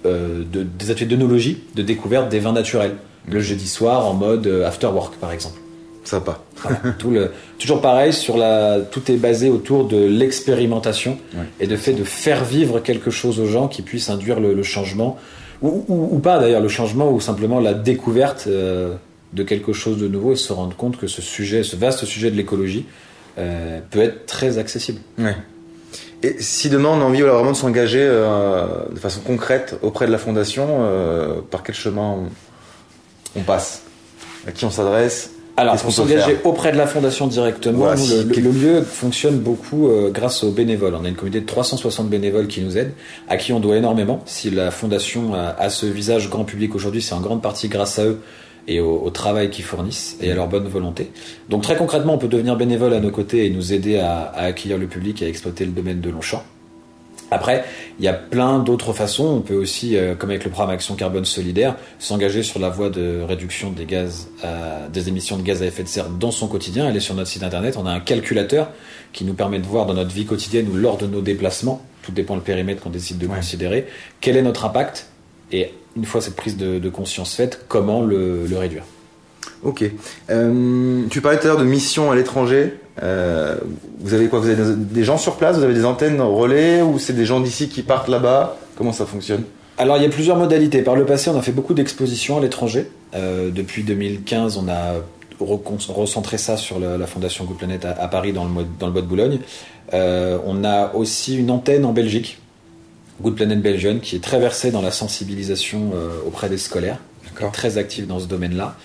euh, 0.06 0.42
de, 0.50 0.62
des 0.62 0.90
ateliers 0.90 1.06
d'œnologie, 1.06 1.58
de 1.74 1.82
découverte 1.82 2.28
des 2.28 2.38
vins 2.38 2.52
naturels. 2.52 2.94
Le 3.28 3.40
jeudi 3.40 3.66
soir 3.66 4.06
en 4.06 4.14
mode 4.14 4.46
euh, 4.46 4.66
after 4.66 4.86
work 4.86 5.14
par 5.16 5.32
exemple. 5.32 5.58
Sympa. 6.04 6.40
tout 6.98 7.10
le, 7.10 7.32
toujours 7.58 7.80
pareil, 7.80 8.12
sur 8.12 8.36
la, 8.36 8.78
tout 8.78 9.10
est 9.10 9.16
basé 9.16 9.50
autour 9.50 9.88
de 9.88 9.96
l'expérimentation 9.96 11.18
et 11.58 11.66
de 11.66 11.76
fait 11.76 11.94
de 11.94 12.04
faire 12.04 12.44
vivre 12.44 12.78
quelque 12.78 13.10
chose 13.10 13.40
aux 13.40 13.46
gens 13.46 13.66
qui 13.66 13.82
puissent 13.82 14.08
induire 14.08 14.38
le, 14.38 14.62
changement, 14.62 15.18
ou, 15.62 15.84
ou, 15.88 16.18
pas 16.20 16.38
d'ailleurs 16.38 16.60
le 16.60 16.68
changement, 16.68 17.10
ou 17.10 17.20
simplement 17.20 17.58
la 17.58 17.74
découverte 17.74 18.44
euh, 18.46 18.94
de 19.32 19.42
quelque 19.42 19.72
chose 19.72 19.98
de 19.98 20.06
nouveau 20.06 20.34
et 20.34 20.36
se 20.36 20.52
rendre 20.52 20.76
compte 20.76 20.96
que 20.96 21.08
ce 21.08 21.20
sujet, 21.20 21.64
ce 21.64 21.74
vaste 21.74 22.04
sujet 22.04 22.30
de 22.30 22.36
l'écologie, 22.36 22.86
peut 23.90 24.00
être 24.00 24.24
très 24.24 24.56
accessible. 24.56 25.00
Ouais. 25.18 25.34
Et 26.22 26.36
si 26.40 26.70
demain 26.70 26.90
on 26.90 27.00
a 27.00 27.04
envie 27.04 27.20
vraiment 27.20 27.52
de 27.52 27.56
s'engager 27.56 28.02
euh, 28.02 28.66
de 28.90 28.98
façon 28.98 29.20
concrète 29.20 29.78
auprès 29.82 30.06
de 30.06 30.12
la 30.12 30.18
fondation, 30.18 30.66
euh, 30.80 31.40
par 31.50 31.62
quel 31.62 31.74
chemin 31.74 32.16
on, 33.36 33.40
passe? 33.40 33.82
À 34.46 34.52
qui 34.52 34.64
on 34.64 34.70
s'adresse? 34.70 35.30
Alors, 35.58 35.76
pour 35.76 35.92
s'engager 35.92 36.36
auprès 36.44 36.72
de 36.72 36.76
la 36.76 36.86
fondation 36.86 37.26
directement, 37.26 37.92
le, 37.92 38.50
lieu 38.50 38.82
fonctionne 38.82 39.38
beaucoup 39.38 39.88
euh, 39.88 40.10
grâce 40.10 40.44
aux 40.44 40.50
bénévoles. 40.50 40.94
On 40.94 41.04
a 41.04 41.08
une 41.08 41.14
communauté 41.14 41.40
de 41.40 41.46
360 41.46 42.08
bénévoles 42.08 42.46
qui 42.46 42.60
nous 42.60 42.76
aident, 42.76 42.92
à 43.28 43.36
qui 43.36 43.52
on 43.52 43.60
doit 43.60 43.76
énormément. 43.76 44.22
Si 44.26 44.50
la 44.50 44.70
fondation 44.70 45.34
a 45.34 45.70
ce 45.70 45.86
visage 45.86 46.28
grand 46.28 46.44
public 46.44 46.74
aujourd'hui, 46.74 47.00
c'est 47.00 47.14
en 47.14 47.20
grande 47.20 47.40
partie 47.40 47.68
grâce 47.68 47.98
à 47.98 48.04
eux 48.04 48.20
et 48.68 48.80
au, 48.80 49.10
travail 49.10 49.50
qu'ils 49.50 49.64
fournissent 49.64 50.16
et 50.20 50.30
à 50.30 50.34
leur 50.34 50.48
bonne 50.48 50.66
volonté. 50.68 51.10
Donc 51.48 51.62
très 51.62 51.76
concrètement, 51.76 52.14
on 52.14 52.18
peut 52.18 52.28
devenir 52.28 52.56
bénévole 52.56 52.92
à 52.94 53.00
nos 53.00 53.10
côtés 53.10 53.46
et 53.46 53.50
nous 53.50 53.72
aider 53.72 53.98
à, 53.98 54.22
à 54.22 54.44
accueillir 54.46 54.78
le 54.78 54.86
public 54.86 55.22
et 55.22 55.26
à 55.26 55.28
exploiter 55.28 55.64
le 55.64 55.72
domaine 55.72 56.00
de 56.00 56.10
Longchamp. 56.10 56.42
Après, 57.30 57.64
il 57.98 58.04
y 58.04 58.08
a 58.08 58.12
plein 58.12 58.60
d'autres 58.60 58.92
façons. 58.92 59.26
On 59.26 59.40
peut 59.40 59.56
aussi, 59.56 59.96
euh, 59.96 60.14
comme 60.14 60.30
avec 60.30 60.44
le 60.44 60.50
programme 60.50 60.74
Action 60.74 60.94
Carbone 60.94 61.24
Solidaire, 61.24 61.74
s'engager 61.98 62.44
sur 62.44 62.60
la 62.60 62.68
voie 62.68 62.88
de 62.88 63.20
réduction 63.26 63.70
des 63.70 63.84
gaz, 63.84 64.28
des 64.92 65.08
émissions 65.08 65.36
de 65.36 65.42
gaz 65.42 65.62
à 65.62 65.66
effet 65.66 65.82
de 65.82 65.88
serre 65.88 66.08
dans 66.08 66.30
son 66.30 66.46
quotidien. 66.46 66.86
Aller 66.86 67.00
sur 67.00 67.14
notre 67.14 67.28
site 67.28 67.42
internet, 67.42 67.76
on 67.76 67.86
a 67.86 67.90
un 67.90 68.00
calculateur 68.00 68.70
qui 69.12 69.24
nous 69.24 69.34
permet 69.34 69.58
de 69.58 69.66
voir 69.66 69.86
dans 69.86 69.94
notre 69.94 70.12
vie 70.12 70.26
quotidienne 70.26 70.68
ou 70.68 70.76
lors 70.76 70.98
de 70.98 71.06
nos 71.06 71.20
déplacements, 71.20 71.82
tout 72.02 72.12
dépend 72.12 72.36
le 72.36 72.42
périmètre 72.42 72.82
qu'on 72.82 72.90
décide 72.90 73.18
de 73.18 73.26
considérer, 73.26 73.86
quel 74.20 74.36
est 74.36 74.42
notre 74.42 74.64
impact? 74.64 75.08
Et 75.52 75.72
une 75.96 76.04
fois 76.04 76.20
cette 76.20 76.36
prise 76.36 76.56
de, 76.56 76.88
conscience 76.88 77.34
faite, 77.34 77.64
comment 77.68 78.02
le, 78.02 78.46
réduire 78.56 78.84
Ok. 79.62 79.84
Euh, 80.30 81.04
tu 81.10 81.20
parlais 81.20 81.38
tout 81.38 81.46
à 81.46 81.48
l'heure 81.48 81.58
de 81.58 81.64
mission 81.64 82.10
à 82.10 82.16
l'étranger. 82.16 82.74
Euh, 83.02 83.56
vous 84.00 84.14
avez 84.14 84.28
quoi? 84.28 84.38
Vous 84.38 84.48
avez 84.48 84.74
des 84.74 85.04
gens 85.04 85.18
sur 85.18 85.36
place? 85.36 85.56
Vous 85.56 85.64
avez 85.64 85.74
des 85.74 85.84
antennes 85.84 86.20
relais? 86.20 86.82
Ou 86.82 86.98
c'est 86.98 87.14
des 87.14 87.24
gens 87.24 87.40
d'ici 87.40 87.68
qui 87.68 87.82
partent 87.82 88.08
là-bas? 88.08 88.58
Comment 88.76 88.92
ça 88.92 89.06
fonctionne? 89.06 89.44
Alors 89.78 89.96
il 89.96 90.02
y 90.02 90.06
a 90.06 90.10
plusieurs 90.10 90.36
modalités. 90.36 90.82
Par 90.82 90.94
le 90.94 91.04
passé, 91.04 91.30
on 91.30 91.38
a 91.38 91.42
fait 91.42 91.52
beaucoup 91.52 91.74
d'expositions 91.74 92.36
à 92.36 92.40
l'étranger. 92.40 92.90
Euh, 93.14 93.50
depuis 93.50 93.82
2015, 93.82 94.58
on 94.58 94.68
a 94.68 94.94
recentré 95.38 96.38
ça 96.38 96.56
sur 96.56 96.78
la, 96.78 97.06
fondation 97.06 97.44
Good 97.44 97.58
Planet 97.58 97.84
à, 97.84 98.08
Paris, 98.08 98.32
dans 98.32 98.44
le, 98.44 98.50
dans 98.78 98.86
le 98.86 98.92
bois 98.92 99.02
de 99.02 99.06
Boulogne. 99.06 99.38
on 99.92 100.64
a 100.64 100.94
aussi 100.94 101.36
une 101.36 101.50
antenne 101.50 101.84
en 101.84 101.92
Belgique 101.92 102.38
Good 103.22 103.34
Planet 103.36 103.60
Belgium, 103.60 104.00
qui 104.00 104.16
est 104.16 104.22
très 104.22 104.38
versé 104.38 104.70
dans 104.70 104.82
la 104.82 104.90
sensibilisation 104.90 105.92
euh, 105.94 106.10
auprès 106.26 106.48
des 106.48 106.58
scolaires, 106.58 106.98
très 107.52 107.78
actif 107.78 108.06
dans 108.06 108.18
ce 108.18 108.26
domaine-là. 108.26 108.76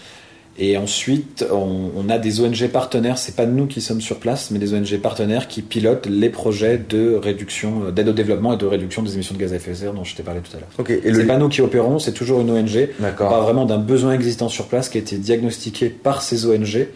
Et 0.58 0.78
ensuite, 0.78 1.46
on, 1.50 2.10
a 2.10 2.18
des 2.18 2.42
ONG 2.42 2.68
partenaires, 2.68 3.18
c'est 3.18 3.36
pas 3.36 3.46
nous 3.46 3.68
qui 3.68 3.80
sommes 3.80 4.02
sur 4.02 4.20
place, 4.20 4.52
mais 4.52 4.60
des 4.60 4.74
ONG 4.74 4.98
partenaires 4.98 5.48
qui 5.48 5.62
pilotent 5.62 6.08
les 6.08 6.30
projets 6.30 6.78
de 6.78 7.16
réduction, 7.16 7.86
euh, 7.86 7.92
d'aide 7.92 8.10
au 8.10 8.14
développement 8.14 8.54
et 8.54 8.58
de 8.58 8.66
réduction 8.66 9.02
des 9.02 9.14
émissions 9.14 9.34
de 9.34 9.40
gaz 9.40 9.54
à 9.54 9.56
effet 9.56 9.72
de 9.72 9.76
serre 9.76 9.94
dont 9.94 10.04
je 10.04 10.16
t'ai 10.16 10.24
parlé 10.24 10.42
tout 10.42 10.56
à 10.56 10.60
l'heure. 10.60 10.70
Okay, 10.78 11.02
c'est 11.04 11.26
pas 11.26 11.38
nous 11.38 11.50
qui 11.50 11.62
opérons, 11.62 12.00
c'est 12.00 12.12
toujours 12.12 12.42
une 12.42 12.52
ONG. 12.52 12.90
On 13.02 13.12
parle 13.14 13.44
vraiment 13.44 13.66
d'un 13.66 13.78
besoin 13.78 14.14
existant 14.14 14.50
sur 14.50 14.68
place 14.68 14.90
qui 14.90 14.98
a 14.98 15.02
été 15.02 15.18
diagnostiqué 15.18 15.90
par 15.90 16.22
ces 16.22 16.46
ONG. 16.46 16.88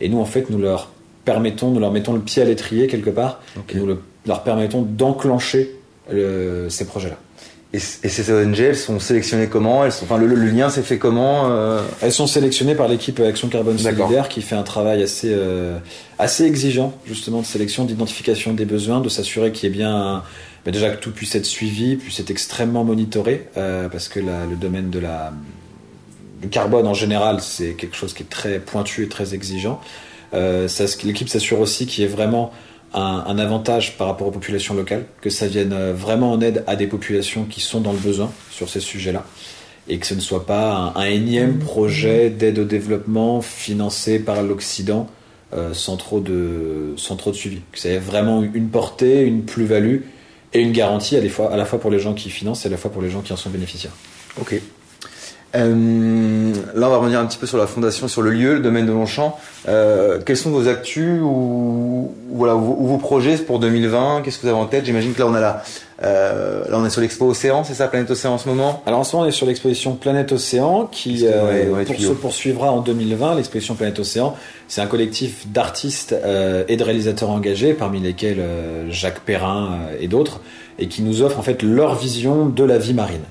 Et 0.00 0.08
nous, 0.08 0.18
en 0.18 0.26
fait, 0.26 0.50
nous 0.50 0.58
leur 0.58 0.90
permettons, 1.24 1.70
nous 1.70 1.80
leur 1.80 1.92
mettons 1.92 2.14
le 2.14 2.20
pied 2.20 2.42
à 2.42 2.44
l'étrier 2.44 2.88
quelque 2.88 3.10
part, 3.10 3.40
et 3.72 3.76
nous 3.76 3.96
leur 4.26 4.42
permettons 4.42 4.82
d'enclencher 4.82 5.76
ces 6.08 6.86
projets-là. 6.86 7.18
Et, 7.74 7.80
ces 7.80 8.32
ONG, 8.32 8.60
elles 8.60 8.76
sont 8.76 9.00
sélectionnées 9.00 9.48
comment? 9.48 9.84
Elles 9.84 9.90
sont, 9.90 10.04
enfin, 10.04 10.16
le, 10.16 10.26
lien 10.28 10.70
s'est 10.70 10.82
fait 10.82 10.98
comment 10.98 11.50
euh? 11.50 11.82
Elles 12.02 12.12
sont 12.12 12.28
sélectionnées 12.28 12.76
par 12.76 12.86
l'équipe 12.86 13.18
Action 13.18 13.48
Carbone 13.48 13.76
Solidaire 13.76 14.28
qui 14.28 14.42
fait 14.42 14.54
un 14.54 14.62
travail 14.62 15.02
assez, 15.02 15.32
euh, 15.32 15.78
assez 16.20 16.44
exigeant 16.44 16.94
justement 17.04 17.40
de 17.40 17.46
sélection, 17.46 17.84
d'identification 17.84 18.54
des 18.54 18.64
besoins, 18.64 19.00
de 19.00 19.08
s'assurer 19.08 19.50
qu'il 19.50 19.68
y 19.68 19.72
ait 19.72 19.76
bien 19.76 20.22
bah, 20.64 20.70
déjà 20.70 20.88
que 20.90 21.00
tout 21.00 21.10
puisse 21.10 21.34
être 21.34 21.46
suivi, 21.46 21.96
puisse 21.96 22.20
être 22.20 22.30
extrêmement 22.30 22.84
monitoré, 22.84 23.48
euh, 23.56 23.88
parce 23.88 24.08
que 24.08 24.20
le 24.20 24.54
domaine 24.54 24.90
de 24.90 25.00
la, 25.00 25.32
du 26.42 26.48
carbone 26.50 26.86
en 26.86 26.94
général, 26.94 27.40
c'est 27.40 27.72
quelque 27.72 27.96
chose 27.96 28.14
qui 28.14 28.22
est 28.22 28.30
très 28.30 28.60
pointu 28.60 29.02
et 29.02 29.08
très 29.08 29.34
exigeant. 29.34 29.80
L'équipe 30.32 31.28
s'assure 31.28 31.58
aussi 31.58 31.86
qu'il 31.86 32.04
y 32.04 32.06
ait 32.06 32.10
vraiment 32.10 32.52
un, 32.94 33.38
avantage 33.38 33.96
par 33.96 34.06
rapport 34.06 34.28
aux 34.28 34.32
populations 34.32 34.74
locales, 34.74 35.04
que 35.20 35.30
ça 35.30 35.46
vienne 35.46 35.72
euh, 35.72 35.92
vraiment 35.92 36.32
en 36.32 36.40
aide 36.40 36.64
à 36.66 36.76
des 36.76 36.86
populations 36.86 37.44
qui 37.44 37.60
sont 37.60 37.80
dans 37.80 37.92
le 37.92 37.98
besoin 37.98 38.30
sur 38.50 38.68
ces 38.68 38.80
sujets-là, 38.80 39.24
et 39.88 39.98
que 39.98 40.06
ce 40.06 40.14
ne 40.14 40.20
soit 40.20 40.46
pas 40.46 40.92
un, 40.94 41.04
énième 41.04 41.58
projet 41.58 42.30
d'aide 42.30 42.58
au 42.58 42.64
développement 42.64 43.40
financé 43.40 44.18
par 44.18 44.42
l'Occident 44.42 45.08
euh, 45.52 45.74
sans, 45.74 45.96
trop 45.96 46.20
de, 46.20 46.94
sans 46.96 47.16
trop 47.16 47.30
de 47.30 47.36
suivi. 47.36 47.60
Que 47.72 47.78
ça 47.78 47.90
ait 47.90 47.98
vraiment 47.98 48.42
une 48.42 48.68
portée, 48.68 49.22
une 49.22 49.42
plus-value 49.42 49.98
et 50.52 50.60
une 50.60 50.72
garantie 50.72 51.16
à, 51.16 51.28
fois, 51.28 51.52
à 51.52 51.56
la 51.56 51.64
fois 51.64 51.80
pour 51.80 51.90
les 51.90 51.98
gens 51.98 52.14
qui 52.14 52.30
financent 52.30 52.64
et 52.64 52.68
à 52.68 52.70
la 52.70 52.76
fois 52.76 52.90
pour 52.90 53.02
les 53.02 53.10
gens 53.10 53.20
qui 53.20 53.32
en 53.32 53.36
sont 53.36 53.50
bénéficiaires. 53.50 53.94
Ok. 54.40 54.60
Euh, 55.54 56.52
là, 56.74 56.86
on 56.88 56.90
va 56.90 56.96
revenir 56.96 57.20
un 57.20 57.26
petit 57.26 57.38
peu 57.38 57.46
sur 57.46 57.58
la 57.58 57.66
fondation, 57.66 58.08
sur 58.08 58.22
le 58.22 58.30
lieu, 58.30 58.54
le 58.54 58.60
domaine 58.60 58.86
de 58.86 58.92
Longchamp. 58.92 59.38
Euh, 59.68 60.18
quels 60.24 60.36
sont 60.36 60.50
vos 60.50 60.68
actus 60.68 61.20
ou, 61.22 62.12
voilà, 62.32 62.56
ou, 62.56 62.86
vos 62.86 62.98
projets 62.98 63.36
pour 63.36 63.58
2020 63.60 64.22
Qu'est-ce 64.22 64.38
que 64.38 64.42
vous 64.42 64.48
avez 64.48 64.58
en 64.58 64.66
tête? 64.66 64.84
J'imagine 64.84 65.12
que 65.12 65.20
là, 65.20 65.26
on 65.28 65.34
a 65.34 65.40
la, 65.40 65.62
euh, 66.02 66.64
là, 66.68 66.78
on 66.78 66.84
est 66.84 66.90
sur 66.90 67.00
l'expo 67.00 67.26
Océan, 67.26 67.62
c'est 67.64 67.74
ça, 67.74 67.88
Planète 67.88 68.10
Océan 68.10 68.34
en 68.34 68.38
ce 68.38 68.48
moment? 68.48 68.82
Alors 68.86 69.00
en 69.00 69.04
ce 69.04 69.14
moment, 69.14 69.26
on 69.26 69.28
est 69.28 69.32
sur 69.32 69.46
l'exposition 69.46 69.94
Planète 69.94 70.32
Océan 70.32 70.88
qui 70.90 71.24
euh, 71.26 71.84
pour, 71.84 71.96
se 71.96 72.12
poursuivra 72.12 72.70
en 72.70 72.80
2020. 72.80 73.36
L'exposition 73.36 73.74
Planète 73.74 73.98
Océan, 74.00 74.34
c'est 74.66 74.80
un 74.80 74.86
collectif 74.86 75.46
d'artistes 75.48 76.12
euh, 76.12 76.64
et 76.68 76.76
de 76.76 76.82
réalisateurs 76.82 77.30
engagés, 77.30 77.74
parmi 77.74 78.00
lesquels 78.00 78.40
euh, 78.40 78.90
Jacques 78.90 79.20
Perrin 79.20 79.78
et 80.00 80.08
d'autres, 80.08 80.40
et 80.78 80.88
qui 80.88 81.02
nous 81.02 81.22
offrent 81.22 81.38
en 81.38 81.42
fait 81.42 81.62
leur 81.62 81.94
vision 81.94 82.46
de 82.46 82.64
la 82.64 82.78
vie 82.78 82.94
marine. 82.94 83.24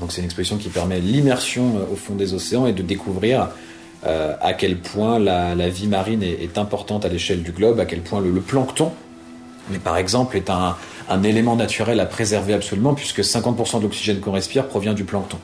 Donc 0.00 0.12
c'est 0.12 0.20
une 0.20 0.26
exposition 0.26 0.56
qui 0.56 0.68
permet 0.68 1.00
l'immersion 1.00 1.76
au 1.90 1.96
fond 1.96 2.14
des 2.14 2.34
océans 2.34 2.66
et 2.66 2.72
de 2.72 2.82
découvrir 2.82 3.48
à 4.04 4.52
quel 4.52 4.76
point 4.78 5.18
la, 5.18 5.68
vie 5.68 5.88
marine 5.88 6.22
est, 6.22 6.58
importante 6.58 7.04
à 7.04 7.08
l'échelle 7.08 7.42
du 7.42 7.50
globe, 7.50 7.80
à 7.80 7.86
quel 7.86 8.02
point 8.02 8.20
le 8.20 8.40
plancton, 8.40 8.92
mais 9.70 9.78
par 9.78 9.96
exemple, 9.96 10.36
est 10.36 10.50
un, 10.50 10.76
un 11.08 11.22
élément 11.22 11.56
naturel 11.56 12.00
à 12.00 12.06
préserver 12.06 12.54
absolument, 12.54 12.94
puisque 12.94 13.20
50% 13.20 13.78
de 13.78 13.82
l'oxygène 13.82 14.20
qu'on 14.20 14.32
respire 14.32 14.66
provient 14.66 14.94
du 14.94 15.04
plancton. 15.04 15.38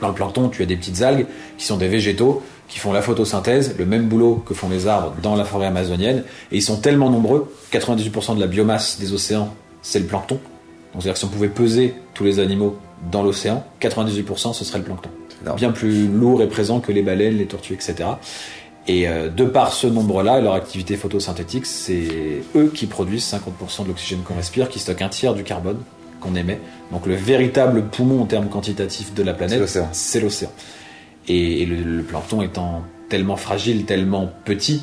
Dans 0.00 0.08
le 0.08 0.14
plancton, 0.14 0.48
tu 0.48 0.62
as 0.62 0.66
des 0.66 0.76
petites 0.76 1.02
algues 1.02 1.26
qui 1.58 1.64
sont 1.64 1.76
des 1.76 1.88
végétaux 1.88 2.42
qui 2.68 2.80
font 2.80 2.92
la 2.92 3.00
photosynthèse, 3.00 3.76
le 3.78 3.86
même 3.86 4.08
boulot 4.08 4.42
que 4.44 4.52
font 4.52 4.68
les 4.68 4.88
arbres 4.88 5.14
dans 5.22 5.36
la 5.36 5.44
forêt 5.44 5.66
amazonienne, 5.66 6.24
et 6.50 6.56
ils 6.56 6.62
sont 6.62 6.78
tellement 6.78 7.10
nombreux, 7.10 7.52
98% 7.72 8.34
de 8.34 8.40
la 8.40 8.48
biomasse 8.48 8.98
des 8.98 9.12
océans, 9.12 9.54
c'est 9.82 10.00
le 10.00 10.06
plancton. 10.06 10.40
Donc 10.92 11.02
c'est-à-dire 11.02 11.12
que 11.12 11.18
si 11.20 11.24
on 11.26 11.28
pouvait 11.28 11.48
peser 11.48 11.94
tous 12.12 12.24
les 12.24 12.40
animaux 12.40 12.76
dans 13.10 13.22
l'océan, 13.22 13.64
98% 13.80 14.52
ce 14.52 14.64
serait 14.64 14.78
le 14.78 14.84
plancton. 14.84 15.10
Bien 15.56 15.70
plus 15.70 16.08
lourd 16.08 16.42
et 16.42 16.48
présent 16.48 16.80
que 16.80 16.92
les 16.92 17.02
baleines, 17.02 17.36
les 17.36 17.46
tortues, 17.46 17.74
etc. 17.74 18.08
Et 18.88 19.08
euh, 19.08 19.28
de 19.28 19.44
par 19.44 19.72
ce 19.72 19.86
nombre-là, 19.86 20.40
leur 20.40 20.54
activité 20.54 20.96
photosynthétique, 20.96 21.66
c'est 21.66 22.42
eux 22.54 22.70
qui 22.72 22.86
produisent 22.86 23.32
50% 23.32 23.82
de 23.82 23.88
l'oxygène 23.88 24.20
qu'on 24.20 24.36
respire, 24.36 24.68
qui 24.68 24.78
stockent 24.78 25.02
un 25.02 25.08
tiers 25.08 25.34
du 25.34 25.42
carbone 25.42 25.78
qu'on 26.20 26.34
émet. 26.34 26.60
Donc 26.92 27.06
le 27.06 27.14
véritable 27.14 27.84
poumon 27.84 28.22
en 28.22 28.26
termes 28.26 28.48
quantitatifs 28.48 29.12
de 29.14 29.22
la 29.22 29.34
planète, 29.34 29.62
c'est 29.92 30.20
l'océan. 30.20 30.50
Et, 31.28 31.66
le, 31.66 32.02
plancton 32.02 32.42
étant 32.42 32.82
tellement 33.08 33.36
fragile, 33.36 33.84
tellement 33.84 34.30
petit, 34.44 34.82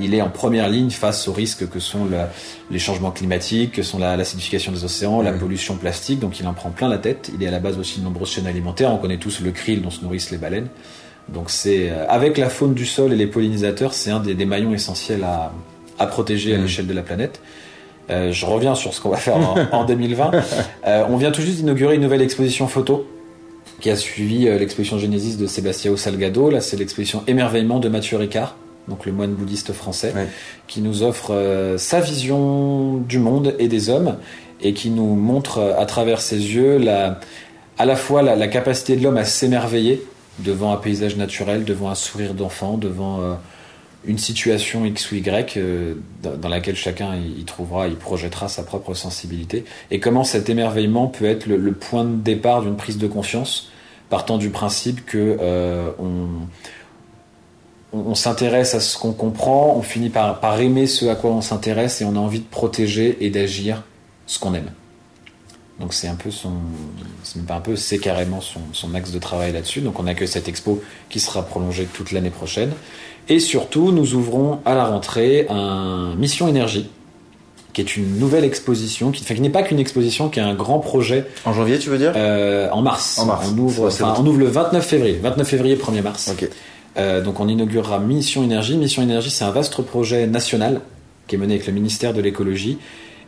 il 0.00 0.14
est 0.14 0.22
en 0.22 0.28
première 0.28 0.68
ligne 0.68 0.90
face 0.90 1.28
aux 1.28 1.32
risques 1.32 1.68
que 1.68 1.80
sont 1.80 2.08
les 2.70 2.78
changements 2.78 3.10
climatiques, 3.10 3.72
que 3.72 3.82
sont 3.82 3.98
l'acidification 3.98 4.72
des 4.72 4.84
océans, 4.84 5.22
la 5.22 5.32
pollution 5.32 5.76
plastique. 5.76 6.20
Donc 6.20 6.40
il 6.40 6.46
en 6.46 6.54
prend 6.54 6.70
plein 6.70 6.88
la 6.88 6.98
tête. 6.98 7.30
Il 7.34 7.42
est 7.42 7.48
à 7.48 7.50
la 7.50 7.58
base 7.58 7.78
aussi 7.78 8.00
de 8.00 8.04
nombreuses 8.04 8.30
chaînes 8.30 8.46
alimentaires. 8.46 8.92
On 8.92 8.98
connaît 8.98 9.18
tous 9.18 9.40
le 9.40 9.50
krill 9.50 9.82
dont 9.82 9.90
se 9.90 10.02
nourrissent 10.02 10.30
les 10.30 10.38
baleines. 10.38 10.68
Donc 11.28 11.50
c'est 11.50 11.90
euh, 11.90 12.06
avec 12.08 12.38
la 12.38 12.48
faune 12.48 12.74
du 12.74 12.86
sol 12.86 13.12
et 13.12 13.16
les 13.16 13.26
pollinisateurs, 13.26 13.94
c'est 13.94 14.10
un 14.10 14.20
des, 14.20 14.34
maillons 14.44 14.74
essentiels 14.74 15.24
à, 15.24 16.06
protéger 16.06 16.54
à 16.54 16.58
mm. 16.58 16.62
l'échelle 16.62 16.86
de 16.86 16.94
la 16.94 17.02
planète. 17.02 17.40
Euh, 18.10 18.32
je 18.32 18.44
reviens 18.44 18.74
sur 18.74 18.92
ce 18.92 19.00
qu'on 19.00 19.10
va 19.10 19.16
faire 19.16 19.36
en, 19.72 19.84
2020. 19.86 20.32
Euh, 20.86 21.04
on 21.08 21.16
vient 21.16 21.30
tout 21.30 21.42
juste 21.42 21.58
d'inaugurer 21.58 21.94
une 21.94 22.02
nouvelle 22.02 22.22
exposition 22.22 22.66
photo 22.66 23.06
qui 23.80 23.90
a 23.90 23.96
suivi 23.96 24.44
l'exposition 24.44 24.98
Genesis 24.98 25.36
de 25.36 25.46
Sebastião 25.46 25.96
Salgado. 25.96 26.50
Là, 26.50 26.60
c'est 26.60 26.76
l'exposition 26.76 27.24
Émerveillement 27.26 27.80
de 27.80 27.88
Mathieu 27.88 28.16
Ricard, 28.16 28.56
donc 28.88 29.06
le 29.06 29.12
moine 29.12 29.32
bouddhiste 29.34 29.72
français, 29.72 30.12
qui 30.66 30.80
nous 30.80 31.02
offre 31.02 31.76
sa 31.78 32.00
vision 32.00 32.96
du 32.96 33.18
monde 33.18 33.54
et 33.58 33.68
des 33.68 33.90
hommes 33.90 34.16
et 34.60 34.74
qui 34.74 34.90
nous 34.90 35.14
montre 35.14 35.74
à 35.78 35.86
travers 35.86 36.20
ses 36.20 36.36
yeux 36.36 36.78
la, 36.78 37.20
à 37.78 37.84
la 37.84 37.96
fois 37.96 38.22
la 38.22 38.48
capacité 38.48 38.96
de 38.96 39.02
l'homme 39.02 39.16
à 39.16 39.24
s'émerveiller 39.24 40.02
devant 40.38 40.72
un 40.72 40.76
paysage 40.76 41.16
naturel, 41.16 41.64
devant 41.64 41.90
un 41.90 41.94
sourire 41.94 42.34
d'enfant, 42.34 42.78
devant 42.78 43.20
euh, 43.20 43.34
une 44.04 44.18
situation 44.18 44.84
X 44.84 45.10
ou 45.12 45.16
Y 45.16 45.56
euh, 45.56 45.94
dans 46.22 46.48
laquelle 46.48 46.76
chacun 46.76 47.14
y, 47.16 47.44
trouvera, 47.44 47.88
y 47.88 47.94
projettera 47.94 48.48
sa 48.48 48.62
propre 48.62 48.94
sensibilité, 48.94 49.64
et 49.90 50.00
comment 50.00 50.24
cet 50.24 50.48
émerveillement 50.48 51.06
peut 51.06 51.26
être 51.26 51.46
le, 51.46 51.72
point 51.72 52.04
de 52.04 52.16
départ 52.16 52.62
d'une 52.62 52.76
prise 52.76 52.98
de 52.98 53.06
conscience, 53.06 53.70
partant 54.08 54.38
du 54.38 54.50
principe 54.50 55.04
que 55.06 55.36
euh, 55.40 55.90
on, 57.92 57.98
on, 57.98 58.14
s'intéresse 58.14 58.74
à 58.74 58.80
ce 58.80 58.98
qu'on 58.98 59.12
comprend, 59.12 59.74
on 59.76 59.82
finit 59.82 60.10
par, 60.10 60.40
par 60.40 60.60
aimer 60.60 60.86
ce 60.86 61.06
à 61.06 61.14
quoi 61.14 61.30
on 61.30 61.40
s'intéresse, 61.40 62.00
et 62.00 62.04
on 62.04 62.16
a 62.16 62.18
envie 62.18 62.40
de 62.40 62.48
protéger 62.48 63.18
et 63.20 63.30
d'agir 63.30 63.82
ce 64.26 64.38
qu'on 64.38 64.54
aime. 64.54 64.70
Donc 65.80 65.94
c'est 65.94 66.08
un 66.08 66.14
peu 66.14 66.30
son, 66.30 66.52
c'est 67.24 67.44
pas 67.44 67.54
un 67.54 67.60
peu, 67.60 67.76
c'est 67.76 67.98
carrément 67.98 68.40
son, 68.40 68.60
son, 68.72 68.94
axe 68.94 69.10
de 69.10 69.18
travail 69.18 69.52
là-dessus. 69.52 69.80
Donc 69.80 69.98
on 69.98 70.06
a 70.06 70.14
que 70.14 70.26
cette 70.26 70.48
expo 70.48 70.82
qui 71.08 71.18
sera 71.18 71.42
prolongée 71.42 71.88
toute 71.92 72.12
l'année 72.12 72.30
prochaine. 72.30 72.72
Et 73.28 73.40
surtout, 73.40 73.90
nous 73.92 74.14
ouvrons 74.14 74.60
à 74.64 74.74
la 74.74 74.86
rentrée 74.86 75.46
un 75.48 76.14
Mission 76.16 76.48
Énergie, 76.48 76.88
qui 77.72 77.80
est 77.80 77.96
une 77.96 78.18
nouvelle 78.18 78.44
exposition, 78.44 79.10
qui, 79.10 79.24
qui 79.24 79.40
n'est 79.40 79.50
pas 79.50 79.62
qu'une 79.62 79.78
exposition, 79.78 80.28
qui 80.28 80.40
est 80.40 80.42
un 80.42 80.54
grand 80.54 80.78
projet. 80.78 81.26
En 81.44 81.52
janvier, 81.52 81.78
tu 81.78 81.88
veux 81.88 81.98
dire? 81.98 82.12
Euh, 82.16 82.68
En 82.70 82.82
mars. 82.82 83.18
En 83.18 83.26
mars. 83.26 83.48
On 83.52 83.58
ouvre, 83.58 83.90
on 84.02 84.26
ouvre 84.26 84.38
le 84.38 84.46
29 84.46 84.86
février. 84.86 85.18
29 85.22 85.48
février, 85.48 85.76
1er 85.76 86.02
mars. 86.02 86.30
Ok. 86.32 86.48
Euh, 86.96 87.22
donc 87.22 87.40
on 87.40 87.48
inaugurera 87.48 87.98
Mission 87.98 88.42
Énergie. 88.42 88.76
Mission 88.76 89.02
Énergie, 89.02 89.30
c'est 89.30 89.44
un 89.44 89.50
vaste 89.50 89.80
projet 89.82 90.26
national 90.26 90.80
qui 91.26 91.36
est 91.36 91.38
mené 91.38 91.54
avec 91.54 91.66
le 91.66 91.72
ministère 91.72 92.12
de 92.12 92.20
l'écologie 92.20 92.78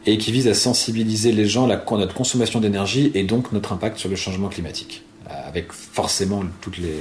et 0.06 0.18
qui 0.18 0.32
vise 0.32 0.48
à 0.48 0.54
sensibiliser 0.54 1.32
les 1.32 1.46
gens 1.46 1.68
à 1.68 1.82
notre 1.96 2.14
consommation 2.14 2.60
d'énergie 2.60 3.10
et 3.14 3.22
donc 3.22 3.52
notre 3.52 3.72
impact 3.72 3.98
sur 3.98 4.10
le 4.10 4.16
changement 4.16 4.48
climatique, 4.48 5.02
euh, 5.28 5.48
avec 5.48 5.72
forcément 5.72 6.42
tous 6.60 6.72
les, 6.78 6.96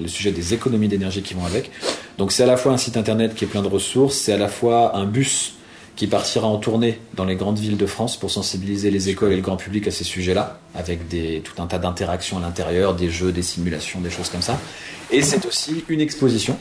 le 0.00 0.08
sujet 0.08 0.30
des 0.30 0.54
économies 0.54 0.88
d'énergie 0.88 1.22
qui 1.22 1.34
vont 1.34 1.44
avec. 1.44 1.70
Donc 2.18 2.30
c'est 2.30 2.44
à 2.44 2.46
la 2.46 2.56
fois 2.56 2.72
un 2.72 2.76
site 2.76 2.96
internet 2.96 3.34
qui 3.34 3.44
est 3.44 3.48
plein 3.48 3.62
de 3.62 3.68
ressources, 3.68 4.16
c'est 4.16 4.32
à 4.32 4.38
la 4.38 4.48
fois 4.48 4.96
un 4.96 5.06
bus 5.06 5.54
qui 6.00 6.06
partira 6.06 6.48
en 6.48 6.56
tournée 6.56 6.98
dans 7.12 7.26
les 7.26 7.36
grandes 7.36 7.58
villes 7.58 7.76
de 7.76 7.84
France 7.84 8.16
pour 8.16 8.30
sensibiliser 8.30 8.90
les 8.90 9.10
écoles 9.10 9.32
et 9.32 9.36
le 9.36 9.42
grand 9.42 9.58
public 9.58 9.86
à 9.86 9.90
ces 9.90 10.02
sujets-là, 10.02 10.58
avec 10.74 11.00
tout 11.44 11.60
un 11.60 11.66
tas 11.66 11.78
d'interactions 11.78 12.38
à 12.38 12.40
l'intérieur, 12.40 12.94
des 12.94 13.10
jeux, 13.10 13.32
des 13.32 13.42
simulations, 13.42 14.00
des 14.00 14.08
choses 14.08 14.30
comme 14.30 14.40
ça. 14.40 14.58
Et 15.10 15.20
c'est 15.20 15.44
aussi 15.44 15.84
une 15.90 16.00
exposition 16.00 16.56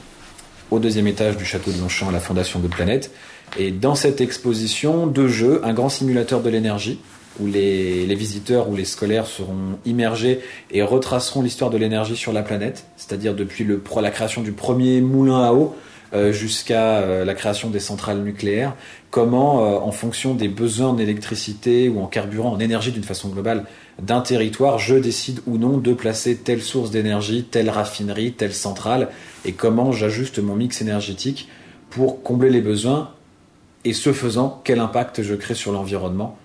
au 0.71 0.79
deuxième 0.79 1.07
étage 1.07 1.37
du 1.37 1.45
château 1.45 1.71
de 1.71 1.79
Longchamp 1.79 2.09
à 2.09 2.11
la 2.11 2.19
Fondation 2.19 2.59
de 2.59 2.67
Planète, 2.67 3.11
et 3.57 3.71
dans 3.71 3.95
cette 3.95 4.19
exposition, 4.19 5.07
deux 5.07 5.29
jeux, 5.29 5.61
un 5.63 5.71
grand 5.71 5.87
simulateur 5.87 6.41
de 6.41 6.49
l'énergie, 6.49 6.99
où 7.39 7.47
les, 7.47 8.13
visiteurs 8.15 8.67
ou 8.67 8.75
les 8.75 8.83
scolaires 8.83 9.25
seront 9.25 9.79
immergés 9.85 10.41
et 10.69 10.83
retraceront 10.83 11.41
l'histoire 11.41 11.69
de 11.69 11.77
l'énergie 11.77 12.17
sur 12.17 12.33
la 12.33 12.43
planète, 12.43 12.83
c'est-à-dire 12.97 13.35
depuis 13.35 13.65
la 14.01 14.11
création 14.11 14.41
du 14.41 14.51
premier 14.51 14.99
moulin 14.99 15.45
à 15.45 15.53
eau 15.53 15.77
jusqu'à 16.13 16.97
euh, 16.99 17.25
la 17.25 17.33
création 17.33 17.69
des 17.69 17.79
centrales 17.79 18.21
nucléaires, 18.21 18.75
comment, 19.11 19.65
euh, 19.65 19.79
en 19.79 19.91
fonction 19.91 20.33
des 20.33 20.47
besoins 20.47 20.89
en 20.89 20.97
électricité 20.97 21.89
ou 21.89 21.99
en 21.99 22.07
carburant, 22.07 22.51
en 22.51 22.59
énergie 22.59 22.91
d'une 22.91 23.03
façon 23.03 23.29
globale, 23.29 23.65
d'un 24.01 24.21
territoire, 24.21 24.79
je 24.79 24.95
décide 24.95 25.41
ou 25.45 25.57
non 25.57 25.77
de 25.77 25.93
placer 25.93 26.37
telle 26.37 26.61
source 26.61 26.91
d'énergie, 26.91 27.43
telle 27.43 27.69
raffinerie, 27.69 28.33
telle 28.33 28.53
centrale, 28.53 29.09
et 29.45 29.53
comment 29.53 29.91
j'ajuste 29.91 30.39
mon 30.39 30.55
mix 30.55 30.81
énergétique 30.81 31.47
pour 31.89 32.23
combler 32.23 32.49
les 32.49 32.61
besoins 32.61 33.11
et 33.85 33.93
ce 33.93 34.11
faisant, 34.13 34.61
quel 34.63 34.79
impact 34.79 35.21
je 35.23 35.35
crée 35.35 35.55
sur 35.55 35.71
l'environnement 35.71 36.37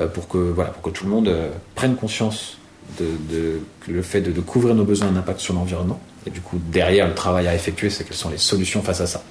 euh, 0.00 0.06
pour, 0.06 0.28
que, 0.28 0.38
voilà, 0.38 0.70
pour 0.70 0.82
que 0.82 0.90
tout 0.90 1.04
le 1.04 1.10
monde 1.10 1.28
euh, 1.28 1.50
prenne 1.74 1.96
conscience 1.96 2.58
de, 2.98 3.60
le 3.86 4.02
fait 4.02 4.22
de, 4.22 4.40
couvrir 4.40 4.74
nos 4.74 4.84
besoins 4.84 5.08
un 5.08 5.16
impact 5.16 5.40
sur 5.40 5.54
l'environnement. 5.54 6.00
Et 6.26 6.30
du 6.30 6.40
coup, 6.40 6.58
derrière, 6.70 7.06
le 7.08 7.14
travail 7.14 7.46
à 7.46 7.54
effectuer, 7.54 7.90
c'est 7.90 8.04
quelles 8.04 8.16
sont 8.16 8.30
les 8.30 8.38
solutions 8.38 8.82
face 8.82 9.00
à 9.00 9.06
ça. 9.06 9.22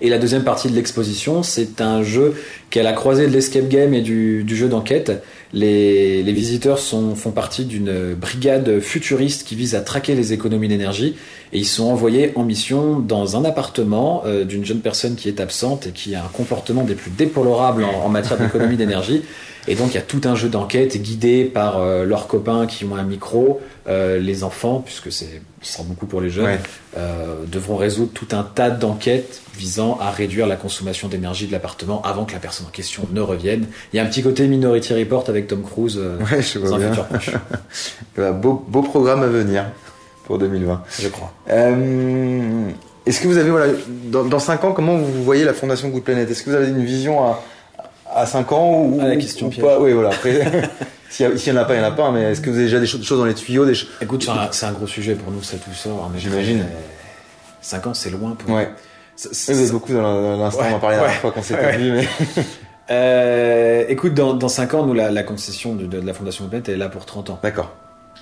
Et 0.00 0.08
la 0.08 0.18
deuxième 0.18 0.42
partie 0.42 0.68
de 0.68 0.74
l'exposition, 0.74 1.42
c'est 1.42 1.80
un 1.80 2.02
jeu 2.02 2.34
qui 2.70 2.78
est 2.78 2.82
à 2.82 2.84
la 2.84 2.92
croisée 2.92 3.26
de 3.26 3.32
l'escape 3.32 3.68
game 3.68 3.94
et 3.94 4.00
du, 4.00 4.44
jeu 4.48 4.68
d'enquête. 4.68 5.22
Les, 5.52 6.22
visiteurs 6.24 6.80
font 6.80 7.30
partie 7.30 7.64
d'une 7.64 8.14
brigade 8.14 8.80
futuriste 8.80 9.46
qui 9.46 9.54
vise 9.54 9.74
à 9.76 9.80
traquer 9.80 10.14
les 10.14 10.32
économies 10.32 10.68
d'énergie 10.68 11.14
et 11.52 11.58
ils 11.58 11.66
sont 11.66 11.84
envoyés 11.84 12.32
en 12.34 12.42
mission 12.42 12.98
dans 12.98 13.36
un 13.36 13.44
appartement 13.44 14.24
euh, 14.26 14.44
d'une 14.44 14.64
jeune 14.64 14.80
personne 14.80 15.14
qui 15.14 15.28
est 15.28 15.40
absente 15.40 15.86
et 15.86 15.90
qui 15.92 16.16
a 16.16 16.24
un 16.24 16.28
comportement 16.28 16.82
des 16.82 16.96
plus 16.96 17.12
déplorables 17.12 17.84
en 17.84 18.08
matière 18.08 18.36
d'économie 18.36 18.76
d'énergie. 18.76 19.22
Et 19.66 19.74
donc 19.74 19.92
il 19.92 19.94
y 19.94 19.98
a 19.98 20.02
tout 20.02 20.20
un 20.24 20.34
jeu 20.34 20.48
d'enquête 20.48 21.00
guidé 21.00 21.44
par 21.44 21.78
euh, 21.78 22.04
leurs 22.04 22.26
copains 22.26 22.66
qui 22.66 22.84
ont 22.84 22.96
un 22.96 23.02
micro, 23.02 23.60
euh, 23.88 24.18
les 24.18 24.44
enfants, 24.44 24.82
puisque 24.84 25.10
c'est 25.10 25.40
ce 25.62 25.72
sera 25.72 25.84
beaucoup 25.84 26.04
pour 26.04 26.20
les 26.20 26.28
jeunes, 26.28 26.58
euh, 26.98 27.36
devront 27.46 27.76
résoudre 27.76 28.10
tout 28.12 28.28
un 28.32 28.42
tas 28.42 28.68
d'enquêtes 28.68 29.40
visant 29.56 29.98
à 29.98 30.10
réduire 30.10 30.46
la 30.46 30.56
consommation 30.56 31.08
d'énergie 31.08 31.46
de 31.46 31.52
l'appartement 31.52 32.02
avant 32.02 32.26
que 32.26 32.34
la 32.34 32.38
personne 32.38 32.66
en 32.66 32.70
question 32.70 33.08
ne 33.12 33.22
revienne. 33.22 33.66
Il 33.92 33.96
y 33.96 34.00
a 34.00 34.02
un 34.02 34.06
petit 34.06 34.22
côté 34.22 34.46
Minority 34.46 34.92
Report 34.92 35.24
avec 35.28 35.46
Tom 35.46 35.62
Cruise 35.62 35.96
ouais, 35.98 36.42
je 36.42 36.58
vois 36.58 36.78
bien. 36.78 36.92
Bah, 38.16 38.32
beau, 38.32 38.62
beau 38.68 38.82
programme 38.82 39.22
à 39.22 39.28
venir 39.28 39.64
pour 40.26 40.38
2020. 40.38 40.82
Je 41.00 41.08
crois. 41.08 41.32
Est-ce 43.06 43.20
que 43.20 43.28
vous 43.28 43.36
avez, 43.36 43.50
voilà, 43.50 43.72
dans, 44.06 44.24
dans 44.24 44.38
5 44.38 44.64
ans, 44.64 44.72
comment 44.72 44.96
vous 44.96 45.24
voyez 45.24 45.44
la 45.44 45.52
Fondation 45.52 45.88
Good 45.88 46.04
Planet? 46.04 46.30
Est-ce 46.30 46.42
que 46.42 46.50
vous 46.50 46.56
avez 46.56 46.68
une 46.68 46.84
vision 46.84 47.22
à, 47.22 47.42
à 48.14 48.26
5 48.26 48.52
ans 48.52 48.82
ou, 48.82 48.98
ah, 49.00 49.08
la 49.08 49.16
question 49.16 49.48
ou 49.48 49.50
pas 49.50 49.78
Oui, 49.78 49.92
voilà. 49.92 50.10
S'il 51.10 51.28
n'y 51.28 51.50
en 51.52 51.62
a 51.62 51.64
pas, 51.64 51.74
il 51.74 51.80
n'y 51.80 51.84
en 51.84 51.88
a 51.88 51.92
pas, 51.92 52.10
mais 52.10 52.32
est-ce 52.32 52.40
que 52.40 52.50
vous 52.50 52.56
avez 52.56 52.64
déjà 52.64 52.80
des 52.80 52.86
choses, 52.86 53.08
dans 53.08 53.24
les 53.24 53.34
tuyaux 53.34 53.66
des 53.66 53.74
Écoute, 54.00 54.28
c'est 54.52 54.66
un, 54.66 54.72
gros 54.72 54.86
sujet 54.86 55.14
pour 55.14 55.30
nous, 55.30 55.42
ça 55.42 55.56
tout 55.56 55.74
ça. 55.74 55.90
J'imagine. 56.16 56.66
5 57.60 57.86
ans, 57.86 57.94
c'est 57.94 58.10
loin 58.10 58.32
pour 58.32 58.54
ouais. 58.54 58.70
vous 59.16 59.50
êtes 59.50 59.72
beaucoup 59.72 59.92
dans 59.92 60.36
l'instant, 60.36 60.64
on 60.70 60.74
en 60.74 60.78
parlait 60.78 60.96
la 60.96 61.02
dernière 61.02 61.20
fois 61.20 61.32
qu'on 61.32 61.42
s'était 61.42 61.76
vu, 61.76 61.92
mais. 61.92 62.08
Euh, 62.90 63.86
écoute, 63.88 64.12
dans, 64.12 64.34
dans 64.34 64.48
5 64.48 64.74
ans, 64.74 64.84
nous, 64.84 64.92
la, 64.92 65.22
concession 65.22 65.74
de, 65.74 65.98
la 65.98 66.12
Fondation 66.12 66.46
Planète 66.48 66.68
est 66.68 66.76
là 66.76 66.90
pour 66.90 67.06
30 67.06 67.30
ans. 67.30 67.40
D'accord. 67.42 67.72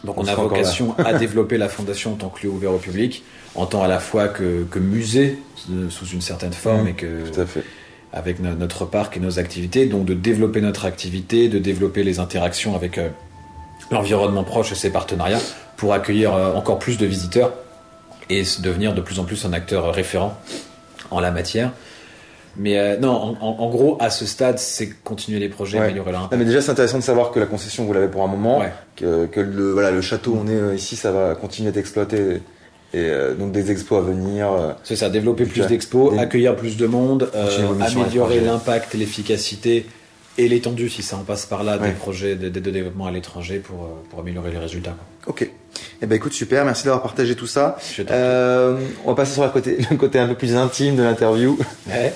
Donc 0.04 0.18
on, 0.18 0.26
a 0.28 0.36
vocation 0.36 0.94
à 0.98 1.14
développer 1.18 1.58
la 1.58 1.68
fondation 1.68 2.12
en 2.12 2.16
tant 2.16 2.28
que 2.28 2.44
lieu 2.44 2.48
ouvert 2.48 2.72
au 2.72 2.78
public, 2.78 3.24
en 3.56 3.66
tant 3.66 3.82
à 3.82 3.88
la 3.88 3.98
fois 3.98 4.28
que, 4.28 4.64
que 4.70 4.78
musée 4.78 5.38
sous 5.90 6.06
une 6.06 6.20
certaine 6.20 6.52
forme 6.52 6.84
mmh, 6.84 6.88
et 6.88 6.92
que 6.94 7.28
tout 7.28 7.40
à 7.40 7.46
fait. 7.46 7.64
Avec 8.12 8.40
notre 8.40 8.84
parc 8.84 9.16
et 9.16 9.20
nos 9.20 9.38
activités, 9.38 9.86
donc 9.86 10.04
de 10.04 10.14
développer 10.14 10.60
notre 10.60 10.84
activité, 10.84 11.48
de 11.48 11.58
développer 11.58 12.04
les 12.04 12.18
interactions 12.18 12.74
avec 12.76 12.98
euh, 12.98 13.08
l'environnement 13.90 14.44
proche 14.44 14.72
et 14.72 14.74
ses 14.74 14.90
partenariats 14.90 15.40
pour 15.76 15.94
accueillir 15.94 16.34
euh, 16.34 16.52
encore 16.52 16.78
plus 16.78 16.98
de 16.98 17.06
visiteurs 17.06 17.52
et 18.28 18.42
devenir 18.60 18.94
de 18.94 19.00
plus 19.00 19.18
en 19.18 19.24
plus 19.24 19.44
un 19.44 19.52
acteur 19.52 19.92
référent 19.94 20.36
en 21.10 21.20
la 21.20 21.30
matière. 21.30 21.72
Mais 22.56 22.78
euh, 22.78 22.98
non, 22.98 23.36
en, 23.40 23.70
gros, 23.70 23.96
à 23.98 24.10
ce 24.10 24.26
stade, 24.26 24.58
c'est 24.58 24.90
continuer 25.02 25.38
les 25.38 25.48
projets, 25.48 25.78
améliorer 25.78 26.12
l'impact. 26.12 26.38
Mais 26.38 26.44
déjà, 26.44 26.60
c'est 26.60 26.70
intéressant 26.70 26.98
de 26.98 27.02
savoir 27.02 27.30
que 27.30 27.40
la 27.40 27.46
concession, 27.46 27.84
vous 27.84 27.92
l'avez 27.94 28.08
pour 28.08 28.22
un 28.22 28.26
moment, 28.26 28.62
que, 28.94 29.26
que, 29.26 29.40
le, 29.40 29.72
voilà, 29.72 29.90
le 29.90 30.02
château, 30.02 30.38
on 30.38 30.46
est 30.46 30.54
euh, 30.54 30.74
ici, 30.74 30.96
ça 30.96 31.12
va 31.12 31.34
continuer 31.34 31.70
d'être 31.70 31.80
exploité. 31.80 32.42
Et 32.94 32.98
euh, 32.98 33.34
donc 33.34 33.52
des 33.52 33.70
expos 33.70 33.98
à 33.98 34.02
venir. 34.02 34.48
c'est 34.84 34.96
ça, 34.96 35.08
développer 35.08 35.44
plus 35.44 35.66
d'expos, 35.66 36.18
accueillir 36.18 36.56
plus 36.56 36.76
de 36.76 36.86
monde, 36.86 37.30
améliorer 37.80 38.40
l'impact, 38.40 38.94
l'efficacité 38.94 39.86
et 40.38 40.48
l'étendue, 40.48 40.88
si 40.88 41.02
ça 41.02 41.16
en 41.16 41.24
passe 41.24 41.46
par 41.46 41.62
là, 41.62 41.78
des 41.78 41.90
projets 41.90 42.36
de, 42.36 42.48
développement 42.48 43.06
à 43.06 43.10
l'étranger 43.10 43.58
pour, 43.58 43.88
pour 44.10 44.20
améliorer 44.20 44.50
les 44.50 44.58
résultats. 44.58 44.96
Ok. 45.26 45.50
Eh 46.00 46.06
ben 46.06 46.16
écoute, 46.16 46.32
super, 46.32 46.64
merci 46.64 46.84
d'avoir 46.84 47.02
partagé 47.02 47.36
tout 47.36 47.46
ça. 47.46 47.76
Euh, 48.10 48.76
on 49.04 49.10
va 49.10 49.14
passer 49.14 49.34
sur 49.34 49.44
le 49.44 49.50
côté, 49.50 49.78
le 49.90 49.96
côté 49.96 50.18
un 50.18 50.26
peu 50.26 50.34
plus 50.34 50.56
intime 50.56 50.96
de 50.96 51.02
l'interview. 51.02 51.56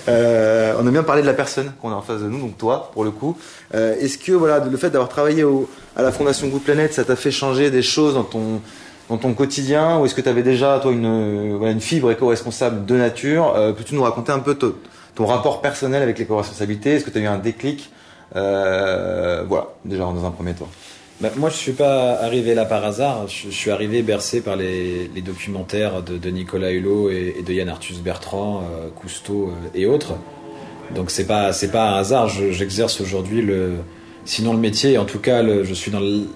Euh, 0.09 0.75
on 0.81 0.87
a 0.87 0.91
bien 0.91 1.03
parlé 1.03 1.23
de 1.23 1.27
la 1.27 1.35
personne 1.35 1.73
qu'on 1.81 1.91
a 1.91 1.95
en 1.95 2.03
face 2.03 2.21
de 2.21 2.29
nous, 2.29 2.41
donc 2.41 2.59
toi, 2.59 2.91
pour 2.93 3.05
le 3.05 3.11
coup. 3.11 3.37
Euh, 3.75 3.95
est-ce 4.01 4.19
que 4.19 4.33
voilà, 4.33 4.59
le 4.59 4.77
fait 4.77 4.91
d'avoir 4.91 5.09
travaillé 5.09 5.45
au, 5.45 5.69
à 5.95 6.03
la 6.03 6.11
Fondation 6.11 6.49
Good 6.49 6.63
Planet, 6.63 6.93
ça 6.93 7.05
t'a 7.05 7.17
fait 7.17 7.31
changer 7.31 7.71
des 7.71 7.83
choses 7.83 8.15
dans 8.15 8.25
ton 8.25 8.61
dans 9.09 9.19
ton 9.19 9.35
quotidien, 9.35 9.99
ou 9.99 10.07
est-ce 10.07 10.15
que 10.15 10.21
tu 10.21 10.29
avais 10.29 10.43
déjà 10.43 10.79
toi 10.81 10.93
une 10.93 11.61
une 11.63 11.81
fibre 11.81 12.11
éco-responsable 12.11 12.87
de 12.87 12.97
nature 12.97 13.55
Peux-tu 13.77 13.95
nous 13.95 14.03
raconter 14.03 14.33
un 14.33 14.41
peu 14.41 14.57
ton 14.57 15.27
rapport 15.27 15.61
personnel 15.61 16.03
avec 16.03 16.19
l'éco-responsabilité? 16.19 16.95
Est-ce 16.95 17.05
que 17.05 17.11
tu 17.11 17.19
as 17.19 17.23
eu 17.23 17.27
un 17.27 17.39
déclic? 17.39 17.91
Voilà, 18.35 19.69
déjà 19.85 20.05
dans 20.05 20.25
un 20.25 20.31
premier 20.31 20.55
temps. 20.55 20.69
Bah, 21.21 21.31
moi, 21.37 21.49
je 21.49 21.57
suis 21.57 21.73
pas 21.73 22.13
arrivé 22.21 22.55
là 22.55 22.67
par 22.67 22.85
hasard. 22.85 23.27
Je, 23.27 23.49
suis 23.49 23.71
arrivé 23.71 24.03
bercé 24.03 24.43
par 24.43 24.55
les, 24.55 25.09
les 25.15 25.23
documentaires 25.23 26.03
de, 26.03 26.19
de, 26.19 26.31
Nicolas 26.31 26.73
Hulot 26.73 27.11
et, 27.11 27.43
de 27.47 27.53
Yann 27.55 27.71
Arthus 27.71 27.95
Bertrand, 28.05 28.65
euh, 28.65 28.91
Cousteau 28.91 29.49
euh, 29.49 29.69
et 29.75 29.87
autres. 29.87 30.15
Donc 30.95 31.11
c'est 31.11 31.27
pas 31.27 31.53
c'est 31.53 31.71
pas 31.71 31.91
un 31.91 31.99
hasard. 31.99 32.29
J'exerce 32.29 33.01
aujourd'hui 33.01 33.41
le 33.41 33.77
sinon 34.27 34.53
le 34.53 34.59
métier. 34.59 34.99
En 34.99 35.07
tout 35.07 35.19
cas, 35.19 35.43
le, 35.43 35.65
je 35.65 35.73
suis 35.73 35.91
dans 35.91 36.01
le, 36.01 36.29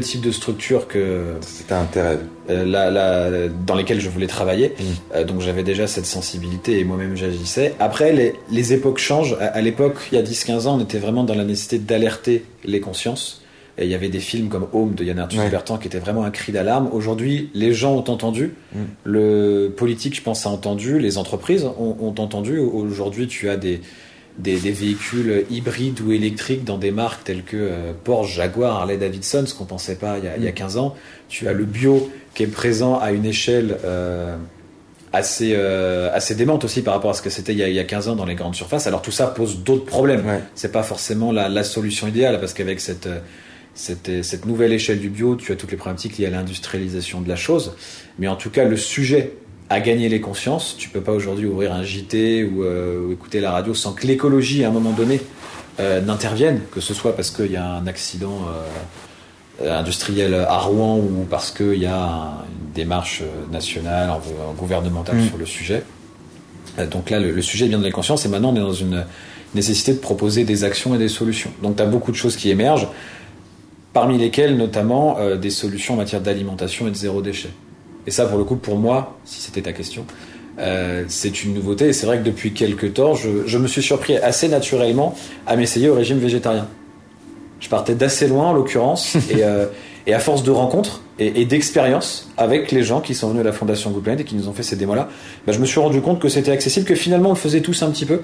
type 0.00 0.20
de 0.20 0.30
structure 0.30 0.86
que 0.86 1.34
c'était 1.40 1.74
un 1.74 1.82
intérêt. 1.82 2.18
Euh, 2.50 3.48
dans 3.66 3.74
lesquelles 3.74 4.00
je 4.00 4.08
voulais 4.08 4.26
travailler. 4.26 4.68
Mmh. 4.68 4.82
Euh, 5.14 5.24
donc 5.24 5.40
j'avais 5.40 5.62
déjà 5.62 5.86
cette 5.86 6.06
sensibilité 6.06 6.78
et 6.78 6.84
moi-même 6.84 7.16
j'agissais. 7.16 7.74
Après, 7.78 8.12
les, 8.12 8.34
les 8.50 8.72
époques 8.72 8.98
changent. 8.98 9.36
À, 9.40 9.46
à 9.46 9.60
l'époque, 9.60 9.96
il 10.12 10.14
y 10.16 10.18
a 10.18 10.22
10-15 10.22 10.66
ans, 10.66 10.76
on 10.76 10.80
était 10.80 10.98
vraiment 10.98 11.24
dans 11.24 11.34
la 11.34 11.44
nécessité 11.44 11.78
d'alerter 11.78 12.44
les 12.64 12.80
consciences 12.80 13.42
et 13.78 13.84
il 13.84 13.90
y 13.90 13.94
avait 13.94 14.08
des 14.08 14.18
films 14.18 14.48
comme 14.48 14.66
Home 14.72 14.94
de 14.94 15.04
Yann 15.04 15.20
Arthus 15.20 15.38
Bertrand 15.50 15.78
qui 15.78 15.86
était 15.86 16.00
vraiment 16.00 16.24
un 16.24 16.30
cri 16.30 16.50
d'alarme. 16.50 16.88
Aujourd'hui, 16.92 17.48
les 17.54 17.72
gens 17.72 17.94
ont 17.94 18.10
entendu, 18.10 18.54
mm. 18.74 18.78
le 19.04 19.72
politique, 19.76 20.16
je 20.16 20.22
pense, 20.22 20.46
a 20.46 20.50
entendu, 20.50 20.98
les 20.98 21.16
entreprises 21.16 21.64
ont, 21.78 22.14
entendu. 22.18 22.58
Aujourd'hui, 22.58 23.28
tu 23.28 23.48
as 23.48 23.56
des, 23.56 23.80
des, 24.38 24.56
véhicules 24.56 25.44
hybrides 25.50 26.00
ou 26.00 26.12
électriques 26.12 26.64
dans 26.64 26.78
des 26.78 26.90
marques 26.90 27.24
telles 27.24 27.42
que 27.42 27.56
euh, 27.56 27.92
Porsche, 28.04 28.36
Jaguar, 28.36 28.76
Harley 28.76 28.96
Davidson, 28.96 29.44
ce 29.46 29.54
qu'on 29.54 29.64
pensait 29.64 29.96
pas 29.96 30.18
il 30.18 30.24
y, 30.24 30.28
a, 30.28 30.36
il 30.36 30.44
y, 30.44 30.48
a, 30.48 30.52
15 30.52 30.76
mm. 30.76 30.78
ans. 30.78 30.96
Tu 31.28 31.48
as 31.48 31.52
le 31.52 31.64
bio 31.64 32.10
qui 32.34 32.44
est 32.44 32.48
présent 32.48 32.98
à 32.98 33.10
une 33.10 33.26
échelle 33.26 33.78
euh, 33.84 34.36
assez, 35.12 35.52
euh, 35.54 36.10
assez 36.14 36.34
démente 36.34 36.64
aussi 36.64 36.82
par 36.82 36.94
rapport 36.94 37.10
à 37.10 37.14
ce 37.14 37.22
que 37.22 37.30
c'était 37.30 37.52
il, 37.52 37.60
il, 37.60 37.74
y 37.74 37.80
a 37.80 37.84
15 37.84 38.08
ans 38.08 38.16
dans 38.16 38.26
les 38.26 38.36
grandes 38.36 38.54
surfaces. 38.54 38.86
Alors 38.86 39.02
tout 39.02 39.10
ça 39.10 39.26
pose 39.26 39.62
d'autres 39.62 39.86
problèmes. 39.86 40.24
C'est 40.54 40.72
pas 40.72 40.84
forcément 40.84 41.32
la, 41.32 41.48
la, 41.48 41.64
solution 41.64 42.06
idéale 42.06 42.38
parce 42.38 42.54
qu'avec 42.54 42.80
cette 42.80 43.08
cette, 43.74 44.24
cette 44.24 44.44
nouvelle 44.44 44.72
échelle 44.72 44.98
du 44.98 45.08
bio, 45.08 45.36
tu 45.36 45.52
as 45.52 45.56
toutes 45.56 45.70
les 45.70 45.76
problématiques 45.76 46.18
liées 46.18 46.26
à 46.26 46.30
l'industrialisation 46.30 47.20
de 47.20 47.28
la 47.28 47.36
chose. 47.36 47.76
Mais 48.18 48.26
en 48.26 48.34
tout 48.34 48.50
cas, 48.50 48.64
le 48.64 48.76
sujet 48.76 49.34
a 49.70 49.80
gagné 49.80 50.08
les 50.08 50.20
consciences. 50.20 50.76
Tu 50.78 50.88
peux 50.88 51.00
pas 51.00 51.12
aujourd'hui 51.12 51.46
ouvrir 51.46 51.72
un 51.72 51.82
JT 51.82 52.42
euh, 52.42 53.06
ou, 53.06 53.12
écouter 53.12 53.40
la 53.40 53.50
radio 53.50 53.74
sans 53.74 53.92
que 53.92 54.06
l'écologie, 54.06 54.64
à 54.64 54.68
un 54.68 54.72
moment 54.72 54.92
donné, 54.92 55.20
euh, 55.80 56.00
n'intervienne, 56.00 56.62
que 56.72 56.80
ce 56.80 56.94
soit 56.94 57.14
parce 57.14 57.30
qu'il 57.30 57.52
y 57.52 57.56
a 57.56 57.66
un 57.74 57.86
accident 57.86 58.40
euh, 59.62 59.78
industriel 59.78 60.34
à 60.34 60.58
Rouen 60.58 60.98
ou 60.98 61.26
parce 61.28 61.50
qu'il 61.50 61.78
y 61.78 61.86
a 61.86 62.44
une 62.48 62.72
démarche 62.74 63.22
nationale, 63.50 64.10
gouvernementale 64.56 65.16
mm. 65.16 65.28
sur 65.28 65.36
le 65.36 65.46
sujet. 65.46 65.82
donc 66.90 67.10
là, 67.10 67.18
le, 67.18 67.32
le, 67.32 67.42
sujet 67.42 67.66
vient 67.66 67.78
de 67.78 67.84
les 67.84 67.90
consciences 67.90 68.24
et 68.24 68.28
maintenant 68.28 68.52
on 68.52 68.56
est 68.56 68.60
dans 68.60 68.72
une 68.72 69.04
nécessité 69.54 69.92
de 69.92 69.98
proposer 69.98 70.44
des 70.44 70.64
actions 70.64 70.94
et 70.94 70.98
des 70.98 71.08
solutions. 71.08 71.50
Donc 71.62 71.76
tu 71.76 71.82
as 71.82 71.86
beaucoup 71.86 72.12
de 72.12 72.16
choses 72.16 72.36
qui 72.36 72.50
émergent 72.50 72.88
parmi 73.92 74.16
lesquels 74.16 74.56
notamment 74.56 75.18
des 75.36 75.50
solutions 75.50 75.94
en 75.94 75.96
matière 75.96 76.20
d'alimentation 76.20 76.86
et 76.86 76.90
de 76.90 76.96
zéro 76.96 77.20
déchet. 77.20 77.50
Et 78.08 78.10
ça, 78.10 78.24
pour 78.24 78.38
le 78.38 78.44
coup, 78.44 78.56
pour 78.56 78.78
moi, 78.78 79.18
si 79.26 79.42
c'était 79.42 79.60
ta 79.60 79.74
question, 79.74 80.06
euh, 80.58 81.04
c'est 81.08 81.44
une 81.44 81.52
nouveauté. 81.52 81.88
Et 81.88 81.92
c'est 81.92 82.06
vrai 82.06 82.16
que 82.16 82.22
depuis 82.22 82.54
quelques 82.54 82.94
temps, 82.94 83.12
je, 83.12 83.58
me 83.58 83.68
suis 83.68 83.82
surpris 83.82 84.16
assez 84.16 84.48
naturellement 84.48 85.14
à 85.46 85.56
m'essayer 85.56 85.90
au 85.90 85.94
régime 85.94 86.16
végétarien. 86.16 86.68
Je 87.60 87.68
partais 87.68 87.94
d'assez 87.94 88.26
loin, 88.26 88.46
en 88.46 88.52
l'occurrence, 88.54 89.14
et, 89.30 89.44
euh, 89.44 89.66
et, 90.06 90.14
à 90.14 90.20
force 90.20 90.42
de 90.42 90.50
rencontres 90.50 91.02
et, 91.18 91.44
d'expériences 91.44 92.30
avec 92.38 92.72
les 92.72 92.82
gens 92.82 93.02
qui 93.02 93.14
sont 93.14 93.28
venus 93.28 93.42
à 93.42 93.44
la 93.44 93.52
Fondation 93.52 93.90
Good 93.90 94.20
et 94.20 94.24
qui 94.24 94.36
nous 94.36 94.48
ont 94.48 94.54
fait 94.54 94.62
ces 94.62 94.76
démos-là, 94.76 95.10
bah, 95.46 95.52
je 95.52 95.58
me 95.58 95.66
suis 95.66 95.78
rendu 95.78 96.00
compte 96.00 96.18
que 96.18 96.30
c'était 96.30 96.50
accessible, 96.50 96.86
que 96.86 96.94
finalement 96.94 97.28
on 97.28 97.34
le 97.34 97.38
faisait 97.38 97.60
tous 97.60 97.82
un 97.82 97.90
petit 97.90 98.06
peu. 98.06 98.22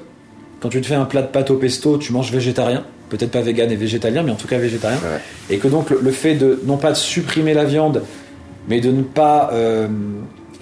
Quand 0.60 0.70
tu 0.70 0.80
te 0.80 0.86
fais 0.86 0.94
un 0.94 1.04
plat 1.04 1.20
de 1.20 1.26
pâte 1.26 1.50
au 1.50 1.56
pesto, 1.56 1.98
tu 1.98 2.10
manges 2.14 2.32
végétarien 2.32 2.86
peut-être 3.16 3.30
pas 3.30 3.40
vegan 3.40 3.70
et 3.70 3.76
végétalien, 3.76 4.22
mais 4.22 4.32
en 4.32 4.36
tout 4.36 4.48
cas 4.48 4.58
végétarien. 4.58 4.98
Et 5.50 5.58
que 5.58 5.68
donc 5.68 5.90
le, 5.90 6.10
fait 6.10 6.34
de 6.34 6.60
non 6.64 6.76
pas 6.76 6.90
de 6.90 6.96
supprimer 6.96 7.54
la 7.54 7.64
viande, 7.64 8.02
mais 8.68 8.80
de 8.80 8.90
ne 8.90 9.02
pas 9.02 9.50
euh, 9.52 9.88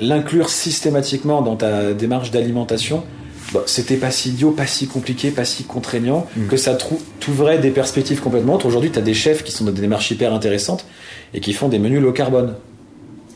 l'inclure 0.01 0.49
systématiquement 0.49 1.43
dans 1.43 1.57
ta 1.57 1.93
démarche 1.93 2.31
d'alimentation, 2.31 3.05
bah, 3.53 3.63
c'était 3.67 3.97
pas 3.97 4.11
si 4.11 4.31
idiot, 4.31 4.51
pas 4.51 4.67
si 4.67 4.87
compliqué, 4.87 5.31
pas 5.31 5.45
si 5.45 5.65
contraignant, 5.65 6.27
mm. 6.37 6.47
que 6.47 6.57
ça 6.57 6.77
t'ouvrait 7.21 7.59
des 7.59 7.71
perspectives 7.71 8.21
complètement 8.21 8.55
autres. 8.55 8.67
Aujourd'hui, 8.67 8.91
tu 8.91 8.99
as 8.99 9.03
des 9.03 9.15
chefs 9.15 9.43
qui 9.45 9.53
sont 9.53 9.65
dans 9.65 9.73
des 9.73 9.81
démarches 9.81 10.11
hyper 10.11 10.33
intéressantes 10.33 10.87
et 11.35 11.41
qui 11.41 11.53
font 11.53 11.69
des 11.69 11.79
menus 11.79 12.01
low 12.01 12.13
carbone. 12.13 12.55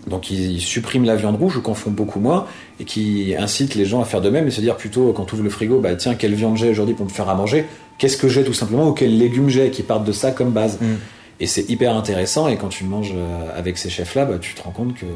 Donc 0.07 0.31
ils 0.31 0.61
suppriment 0.61 1.05
la 1.05 1.17
viande 1.17 1.37
rouge 1.37 1.57
ou 1.57 1.61
qu'en 1.61 1.75
font 1.75 1.91
beaucoup 1.91 2.21
moins 2.21 2.47
et 2.79 2.85
qui 2.85 3.35
incitent 3.37 3.75
les 3.75 3.85
gens 3.85 4.01
à 4.01 4.05
faire 4.05 4.21
de 4.21 4.31
même 4.31 4.47
et 4.47 4.53
se 4.53 4.61
dire 4.61 4.77
plutôt 4.77 5.13
quand 5.13 5.25
tu 5.25 5.35
ouvres 5.35 5.43
le 5.43 5.51
frigo, 5.51 5.81
bah 5.81 5.97
tiens, 5.97 6.15
quelle 6.15 6.35
viande 6.35 6.57
j'ai 6.57 6.71
aujourd'hui 6.71 6.95
pour 6.95 7.07
me 7.07 7.11
faire 7.11 7.29
à 7.29 7.35
manger? 7.35 7.65
Qu'est-ce 7.99 8.17
que 8.17 8.29
j'ai 8.29 8.45
tout 8.45 8.53
simplement 8.53 8.89
ou 8.89 8.93
quels 8.93 9.19
légumes 9.19 9.49
j'ai 9.49 9.71
qui 9.71 9.83
partent 9.83 10.05
de 10.05 10.13
ça 10.13 10.31
comme 10.31 10.51
base? 10.51 10.79
Mm. 10.81 10.95
Et 11.39 11.47
c'est 11.47 11.69
hyper 11.69 11.95
intéressant 11.95 12.49
et 12.49 12.57
quand 12.57 12.69
tu 12.69 12.85
manges 12.85 13.13
euh, 13.15 13.59
avec 13.59 13.77
ces 13.79 13.91
chefs-là, 13.91 14.25
bah, 14.25 14.39
tu 14.41 14.55
te 14.55 14.63
rends 14.63 14.71
compte 14.71 14.95
que 14.95 15.07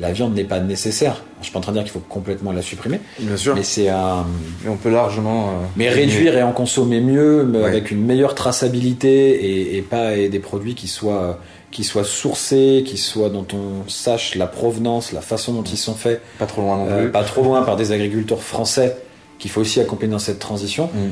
la 0.00 0.12
viande 0.12 0.34
n'est 0.34 0.44
pas 0.44 0.60
nécessaire. 0.60 1.22
je 1.40 1.44
suis 1.44 1.52
pas 1.52 1.58
en 1.58 1.62
train 1.62 1.72
de 1.72 1.76
dire 1.76 1.84
qu'il 1.84 1.92
faut 1.92 2.06
complètement 2.08 2.52
la 2.52 2.62
supprimer. 2.62 3.00
Bien 3.18 3.36
sûr. 3.36 3.54
Mais 3.54 3.62
c'est 3.62 3.88
un. 3.88 4.26
Mais 4.64 4.70
on 4.70 4.76
peut 4.76 4.90
largement. 4.90 5.48
Euh, 5.48 5.52
mais 5.76 5.88
réduire 5.88 6.36
et 6.36 6.42
en 6.42 6.52
consommer 6.52 7.00
mieux, 7.00 7.44
mais 7.44 7.62
avec 7.62 7.90
une 7.90 8.04
meilleure 8.04 8.34
traçabilité 8.34 9.76
et, 9.76 9.82
pas 9.82 10.16
et 10.16 10.28
des 10.28 10.38
produits 10.40 10.74
qui 10.74 10.88
soient 10.88 11.38
qui 11.70 11.84
soient 11.84 12.04
sourcés, 12.04 12.82
qui 12.84 12.96
soient 12.96 13.28
dont 13.28 13.46
on 13.52 13.88
sache 13.88 14.34
la 14.34 14.48
provenance, 14.48 15.12
la 15.12 15.20
façon 15.20 15.52
dont 15.52 15.62
ils 15.62 15.78
sont 15.78 15.94
faits. 15.94 16.20
Pas 16.38 16.46
trop 16.46 16.62
loin 16.62 16.78
non 16.78 16.88
euh, 16.88 17.02
plus. 17.02 17.12
pas 17.12 17.22
trop 17.22 17.44
loin 17.44 17.62
par 17.62 17.76
des 17.76 17.92
agriculteurs 17.92 18.42
français 18.42 18.96
qu'il 19.38 19.52
faut 19.52 19.60
aussi 19.60 19.80
accompagner 19.80 20.10
dans 20.10 20.18
cette 20.18 20.40
transition. 20.40 20.90
Mm. 20.92 21.10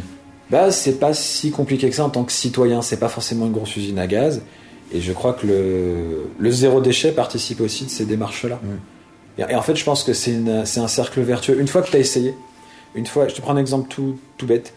Bah 0.51 0.71
c'est 0.71 0.99
pas 0.99 1.13
si 1.15 1.51
compliqué 1.51 1.89
que 1.91 1.95
ça 1.95 2.05
en 2.05 2.11
tant 2.11 2.25
que 2.25 2.33
citoyen. 2.33 2.83
C'est 2.83 2.99
pas 2.99 3.09
forcément 3.09 3.47
une 3.47 3.53
grosse 3.53 3.77
usine 3.77 3.99
à 3.99 4.07
gaz. 4.07 4.43
Et 4.93 5.01
je 5.01 5.13
crois 5.13 5.35
que 5.35 5.47
le, 5.47 6.31
le 6.39 6.51
zéro 6.51 6.81
déchet 6.81 7.13
participe 7.13 7.61
aussi 7.61 7.85
de 7.85 7.91
ces 7.91 8.07
démarches-là. 8.07 8.61
Mm. 8.63 9.43
Et, 9.51 9.55
en 9.55 9.63
fait, 9.63 9.77
je 9.77 9.85
pense 9.85 10.03
que 10.03 10.13
c'est 10.13 10.41
un 10.41 10.89
cercle 10.89 11.21
vertueux. 11.21 11.61
Une 11.61 11.69
fois 11.69 11.83
que 11.83 11.91
tu 11.91 11.97
as 11.97 12.01
essayé, 12.01 12.35
une 12.95 13.07
fois, 13.07 13.29
je 13.29 13.35
te 13.35 13.41
prends 13.41 13.53
un 13.53 13.59
exemple 13.59 13.89
tout, 13.89 14.19
tout 14.37 14.47
bête. 14.47 14.73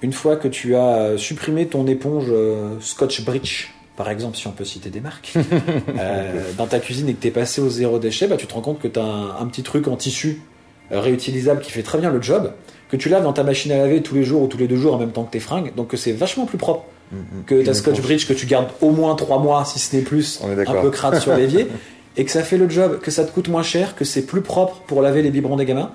Une 0.00 0.12
fois 0.12 0.36
que 0.36 0.48
tu 0.48 0.74
as 0.76 1.18
supprimé 1.18 1.66
ton 1.66 1.86
éponge 1.86 2.26
euh, 2.30 2.76
Scotch 2.80 3.24
Bridge 3.24 3.68
par 3.96 4.10
exemple, 4.10 4.36
si 4.36 4.46
on 4.46 4.52
peut 4.52 4.64
citer 4.64 4.90
des 4.90 5.00
marques, 5.00 5.32
euh, 5.98 6.52
dans 6.56 6.66
ta 6.66 6.78
cuisine 6.78 7.08
et 7.08 7.14
que 7.14 7.22
tu 7.22 7.28
es 7.28 7.30
passé 7.30 7.62
au 7.62 7.70
zéro 7.70 7.98
déchet, 7.98 8.28
bah, 8.28 8.36
tu 8.36 8.46
te 8.46 8.52
rends 8.52 8.60
compte 8.60 8.78
que 8.78 8.88
tu 8.88 9.00
as 9.00 9.02
un, 9.02 9.46
petit 9.46 9.62
truc 9.62 9.88
en 9.88 9.96
tissu 9.96 10.42
réutilisable 10.90 11.60
qui 11.60 11.70
fait 11.70 11.82
très 11.82 11.98
bien 11.98 12.10
le 12.10 12.20
job, 12.22 12.52
que 12.90 12.96
tu 12.96 13.08
laves 13.08 13.24
dans 13.24 13.32
ta 13.32 13.42
machine 13.42 13.72
à 13.72 13.78
laver 13.78 14.02
tous 14.02 14.14
les 14.14 14.24
jours 14.24 14.42
ou 14.42 14.46
tous 14.46 14.58
les 14.58 14.68
deux 14.68 14.76
jours 14.76 14.94
en 14.94 14.98
même 14.98 15.12
temps 15.12 15.24
que 15.24 15.32
tes 15.32 15.40
fringues, 15.40 15.72
donc 15.74 15.88
que 15.88 15.96
c'est 15.96 16.12
vachement 16.12 16.46
plus 16.46 16.58
propre 16.58 16.84
que 17.46 17.64
ta 17.64 17.74
Scotch 17.74 18.00
Bridge 18.00 18.26
que 18.26 18.32
tu 18.32 18.46
gardes 18.46 18.68
au 18.80 18.90
moins 18.90 19.14
trois 19.14 19.38
mois, 19.38 19.64
si 19.64 19.78
ce 19.78 19.94
n'est 19.94 20.02
plus, 20.02 20.40
On 20.42 20.50
est 20.50 20.68
un 20.68 20.82
peu 20.82 20.90
crade 20.90 21.20
sur 21.20 21.34
l'évier, 21.36 21.68
et 22.16 22.24
que 22.24 22.30
ça 22.30 22.42
fait 22.42 22.56
le 22.56 22.68
job, 22.68 23.00
que 23.00 23.10
ça 23.10 23.24
te 23.24 23.30
coûte 23.30 23.48
moins 23.48 23.62
cher, 23.62 23.94
que 23.94 24.04
c'est 24.04 24.22
plus 24.22 24.40
propre 24.40 24.82
pour 24.86 25.02
laver 25.02 25.22
les 25.22 25.30
biberons 25.30 25.56
des 25.56 25.66
gamins. 25.66 25.92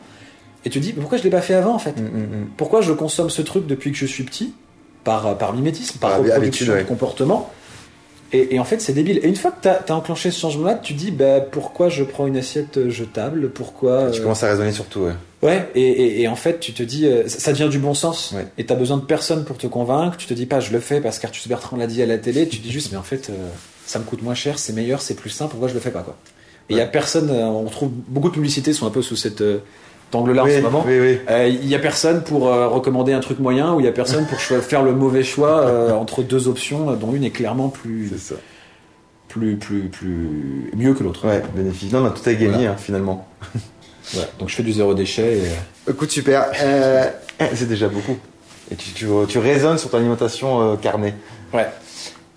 Et 0.63 0.69
tu 0.69 0.79
te 0.79 0.83
dis, 0.83 0.93
mais 0.95 1.01
pourquoi 1.01 1.17
je 1.17 1.23
l'ai 1.23 1.29
pas 1.29 1.41
fait 1.41 1.55
avant 1.55 1.73
en 1.73 1.79
fait 1.79 1.99
Mm, 1.99 2.03
mm, 2.03 2.21
mm. 2.21 2.47
Pourquoi 2.55 2.81
je 2.81 2.93
consomme 2.93 3.29
ce 3.29 3.41
truc 3.41 3.65
depuis 3.65 3.91
que 3.91 3.97
je 3.97 4.05
suis 4.05 4.23
petit 4.23 4.53
par, 5.03 5.37
par 5.37 5.53
mimétisme, 5.53 5.97
par, 5.99 6.11
Par 6.11 6.19
reproduction 6.19 6.43
habitude, 6.43 6.69
ouais. 6.69 6.83
de 6.83 6.87
comportement 6.87 7.51
et, 8.33 8.55
et 8.55 8.59
en 8.59 8.63
fait, 8.63 8.81
c'est 8.81 8.93
débile. 8.93 9.19
Et 9.23 9.27
une 9.27 9.35
fois 9.35 9.51
que 9.51 9.61
tu 9.61 9.67
as, 9.67 9.95
enclenché 9.95 10.31
ce 10.31 10.39
changement-là, 10.39 10.75
tu 10.75 10.93
dis 10.93 11.11
bah, 11.11 11.41
pourquoi 11.41 11.89
je 11.89 12.03
prends 12.03 12.27
une 12.27 12.37
assiette 12.37 12.89
jetable? 12.89 13.49
Pourquoi 13.49 14.09
Tu 14.11 14.19
euh, 14.19 14.23
commences 14.23 14.43
à 14.43 14.49
raisonner 14.49 14.71
sur 14.71 14.85
tout, 14.85 15.01
ouais. 15.01 15.13
Ouais, 15.41 15.69
et, 15.73 15.81
et, 15.81 16.21
et 16.21 16.27
en 16.27 16.35
fait, 16.35 16.59
tu 16.59 16.71
te 16.73 16.83
dis, 16.83 17.07
euh, 17.07 17.27
ça 17.27 17.51
devient 17.51 17.69
du 17.69 17.79
bon 17.79 17.93
sens. 17.93 18.31
Ouais. 18.35 18.45
Et 18.57 18.65
t'as 18.65 18.75
besoin 18.75 18.97
de 18.97 19.03
personne 19.03 19.43
pour 19.43 19.57
te 19.57 19.67
convaincre. 19.67 20.17
Tu 20.17 20.27
te 20.27 20.33
dis 20.33 20.45
pas, 20.45 20.59
je 20.59 20.71
le 20.71 20.79
fais 20.79 21.01
parce 21.01 21.19
qu'Arthus 21.19 21.49
Bertrand 21.49 21.77
l'a 21.77 21.87
dit 21.87 22.01
à 22.01 22.05
la 22.05 22.17
télé. 22.17 22.47
Tu 22.47 22.59
te 22.59 22.63
dis 22.63 22.71
juste, 22.71 22.91
mais 22.91 22.97
en 22.97 23.03
fait, 23.03 23.29
euh, 23.29 23.33
ça 23.85 23.99
me 23.99 24.03
coûte 24.03 24.21
moins 24.21 24.35
cher, 24.35 24.59
c'est 24.59 24.73
meilleur, 24.73 25.01
c'est 25.01 25.15
plus 25.15 25.29
simple. 25.29 25.51
Pourquoi 25.51 25.67
je 25.67 25.73
le 25.73 25.79
fais 25.79 25.91
pas 25.91 26.01
quoi? 26.01 26.15
Et 26.69 26.73
il 26.73 26.77
y 26.77 26.81
a 26.81 26.85
personne. 26.85 27.29
euh, 27.31 27.45
on 27.47 27.65
trouve 27.65 27.89
beaucoup 28.07 28.29
de 28.29 28.33
publicités 28.33 28.71
sont 28.71 28.87
un 28.87 28.91
peu 28.91 29.01
sous 29.01 29.15
cet 29.15 29.41
euh, 29.41 29.59
angle-là 30.15 30.43
oui, 30.43 30.53
en 30.53 30.57
ce 30.57 30.61
moment. 30.61 30.83
oui, 30.87 30.99
oui. 30.99 31.17
Euh, 31.29 31.47
Il 31.47 31.67
y 31.67 31.75
a 31.75 31.79
personne 31.79 32.23
pour 32.23 32.47
euh, 32.47 32.67
recommander 32.67 33.13
un 33.13 33.19
truc 33.19 33.39
moyen 33.39 33.73
ou 33.73 33.79
il 33.79 33.85
y 33.85 33.89
a 33.89 33.91
personne 33.91 34.25
pour 34.27 34.39
faire 34.39 34.83
le 34.83 34.93
mauvais 34.93 35.23
choix 35.23 35.59
euh, 35.61 35.91
entre 35.93 36.23
deux 36.23 36.47
options, 36.47 36.89
euh, 36.91 36.95
dont 36.95 37.13
une 37.13 37.23
est 37.23 37.29
clairement 37.31 37.69
plus, 37.69 38.09
C'est 38.11 38.33
ça. 38.33 38.39
plus, 39.27 39.55
plus, 39.57 39.89
plus 39.89 40.71
mieux 40.75 40.93
que 40.93 41.03
l'autre. 41.03 41.27
Ouais, 41.27 41.41
bénéfice. 41.55 41.91
Non, 41.91 42.01
non, 42.01 42.09
tout 42.11 42.27
est 42.29 42.35
gagné, 42.35 42.49
Voilà. 42.53 42.71
hein, 42.71 42.75
finalement. 42.77 43.27
Voilà. 44.13 44.27
Donc 44.39 44.49
je 44.49 44.55
fais 44.55 44.63
du 44.63 44.73
zéro 44.73 44.93
déchet. 44.93 45.37
Et, 45.37 45.41
euh, 45.41 45.91
Écoute, 45.91 46.09
super. 46.11 46.47
Euh, 46.61 47.05
c'est 47.53 47.69
déjà 47.69 47.87
beaucoup. 47.87 48.17
Et 48.71 48.75
tu, 48.75 48.91
tu, 48.91 49.05
tu 49.29 49.37
raisonnes 49.39 49.77
sur 49.77 49.89
ton 49.89 49.97
alimentation 49.99 50.73
euh, 50.73 50.75
carnée. 50.75 51.13
Ouais. 51.53 51.67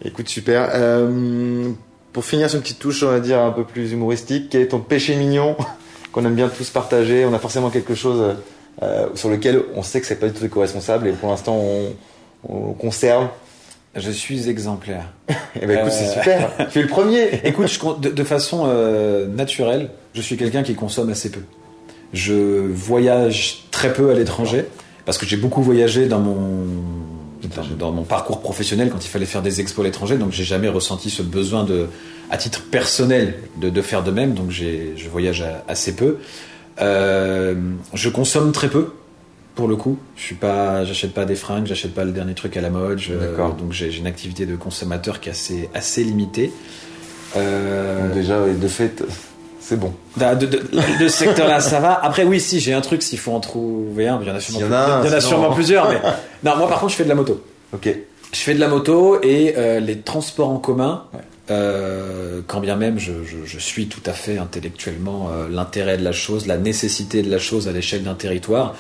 Écoute, 0.05 0.29
super. 0.29 0.69
Euh, 0.75 1.71
pour 2.13 2.25
finir 2.25 2.49
sur 2.49 2.59
une 2.59 2.63
petite 2.63 2.79
touche, 2.79 3.03
on 3.03 3.11
va 3.11 3.19
dire, 3.19 3.41
un 3.41 3.51
peu 3.51 3.65
plus 3.65 3.91
humoristique, 3.93 4.49
quel 4.51 4.61
est 4.63 4.69
ton 4.69 4.79
péché 4.79 5.17
mignon? 5.17 5.57
Qu'on 6.15 6.25
aime 6.25 6.35
bien 6.37 6.49
tous 6.49 6.71
partager 6.71 7.27
On 7.27 7.35
a 7.35 7.39
forcément 7.39 7.71
quelque 7.71 7.95
chose 7.95 8.37
euh, 8.83 9.07
sur 9.15 9.29
lequel 9.29 9.63
on 9.75 9.83
sait 9.83 10.01
que 10.01 10.07
c'est 10.07 10.17
pas 10.17 10.29
du 10.29 10.33
tout 10.33 10.45
éco-responsable 10.45 11.09
et 11.09 11.13
pour 11.13 11.29
l'instant 11.29 11.57
on, 11.57 11.93
on 12.49 12.73
conserve. 12.73 13.29
Je 13.97 14.11
suis 14.11 14.49
exemplaire. 14.49 15.13
Et 15.61 15.67
ben 15.67 15.79
écoute, 15.79 15.93
Euh. 15.93 15.97
c'est 15.97 16.19
super. 16.19 16.51
tu 16.73 16.79
es 16.79 16.83
le 16.83 16.89
premier. 16.89 17.29
Écoute, 17.45 17.69
je 17.69 17.79
de, 18.01 18.11
de 18.11 18.25
façon 18.25 18.65
euh, 18.67 19.27
naturelle, 19.29 19.91
je 20.15 20.21
suis 20.21 20.37
quelqu'un 20.37 20.63
qui 20.63 20.75
consomme 20.75 21.11
assez 21.11 21.31
peu. 21.31 21.43
Je 22.13 22.35
voyage 22.35 23.65
très 23.71 23.93
peu 23.93 24.11
à 24.11 24.15
l'étranger 24.15 24.67
parce 25.05 25.19
que 25.19 25.27
j'ai 25.27 25.37
beaucoup 25.37 25.63
voyagé 25.63 26.07
dans 26.07 26.21
mon 26.21 26.67
dans, 27.49 27.63
dans 27.79 27.93
mon 27.93 28.03
parcours 28.05 28.41
professionnel 28.41 28.91
quand 28.91 29.05
il 29.05 29.09
fallait 29.09 29.27
faire 29.27 29.43
des 29.43 29.61
expos 29.61 29.85
à 29.85 29.87
l'étranger, 29.87 30.17
donc 30.17 30.33
j'ai 30.33 30.45
jamais 30.45 30.69
ressenti 30.69 31.11
ce 31.11 31.23
besoin 31.23 31.65
de, 31.65 31.89
à 32.31 32.37
titre 32.37 32.63
personnel, 32.71 33.35
de, 33.61 33.71
de 33.71 33.83
faire 33.83 34.03
de 34.03 34.11
même. 34.11 34.35
Donc 34.35 34.51
je 34.51 35.09
voyage 35.11 35.45
assez 35.69 35.95
peu. 35.97 36.19
Euh, 36.81 37.55
je 37.93 38.09
consomme 38.09 38.53
très 38.53 38.69
peu. 38.69 38.93
Pour 39.55 39.69
le 39.69 39.77
coup, 39.77 39.99
je 40.17 40.23
suis 40.23 40.35
pas, 40.35 40.85
j'achète 40.85 41.15
pas 41.15 41.25
des 41.25 41.37
fringues, 41.37 41.67
j'achète 41.67 41.95
pas 41.95 42.03
le 42.05 42.11
dernier 42.11 42.35
truc 42.35 42.57
à 42.57 42.61
la 42.61 42.71
mode. 42.71 42.99
je- 42.99 43.15
D'accord. 43.15 43.55
donc 43.55 43.73
j'ai, 43.73 43.97
une 43.97 44.09
activité 44.09 44.47
de 44.47 44.57
consommateur 44.57 45.21
qui 45.21 45.29
est 45.29 45.33
assez, 45.33 45.69
assez 45.75 46.03
limitée. 46.03 46.51
Euh, 47.37 48.13
déjà, 48.13 48.41
de 48.47 48.69
fait, 48.69 49.05
c'est 49.67 49.79
bon. 49.81 49.93
de, 50.19 50.35
de, 50.35 50.47
de- 50.47 50.59
de 51.03 51.09
ce 51.09 51.17
secteur-là, 51.25 51.61
ça 51.61 51.81
va. 51.81 51.99
Après, 52.05 52.25
oui, 52.25 52.39
si, 52.41 52.61
j'ai 52.61 52.75
un 52.75 52.83
truc, 52.83 53.03
s'il 53.03 53.19
faut 53.19 53.33
en 53.33 53.41
trouver 53.41 54.09
un, 54.09 54.19
il 54.23 54.29
y 54.29 54.31
en 54.31 54.35
a 54.35 54.41
sûrement, 54.41 54.61
y 54.61 54.65
en 54.65 54.73
a 54.73 54.77
un, 54.79 55.03
il 55.05 55.11
y 55.11 55.15
en 55.15 55.17
a 55.17 55.21
sûrement 55.21 55.53
plusieurs. 55.53 55.89
Mais... 55.89 56.01
Non, 56.45 56.57
moi, 56.59 56.69
par 56.69 56.81
contre, 56.81 56.93
je 56.93 56.97
fais 56.97 57.05
de 57.05 57.09
la 57.09 57.15
moto. 57.15 57.43
Ok. 57.73 57.89
Je 58.33 58.39
fais 58.39 58.53
de 58.55 58.61
la 58.61 58.69
moto 58.69 59.19
et 59.23 59.55
euh, 59.57 59.81
les 59.81 59.99
transports 60.01 60.51
en 60.51 60.59
commun, 60.59 61.05
euh, 61.51 62.41
quand 62.47 62.61
bien 62.61 62.77
même 62.77 62.99
je, 62.99 63.13
je, 63.25 63.37
je 63.47 63.59
suis 63.59 63.87
tout 63.87 64.03
à 64.07 64.13
fait 64.13 64.39
intellectuellement 64.39 65.29
euh, 65.31 65.47
l'intérêt 65.51 65.97
de 65.99 66.05
la 66.05 66.13
chose, 66.13 66.47
la 66.47 66.57
nécessité 66.57 67.23
de 67.23 67.31
la 67.31 67.39
chose 67.39 67.69
à 67.69 67.73
l'échelle 67.73 68.03
d'un 68.03 68.15
territoire, 68.15 68.75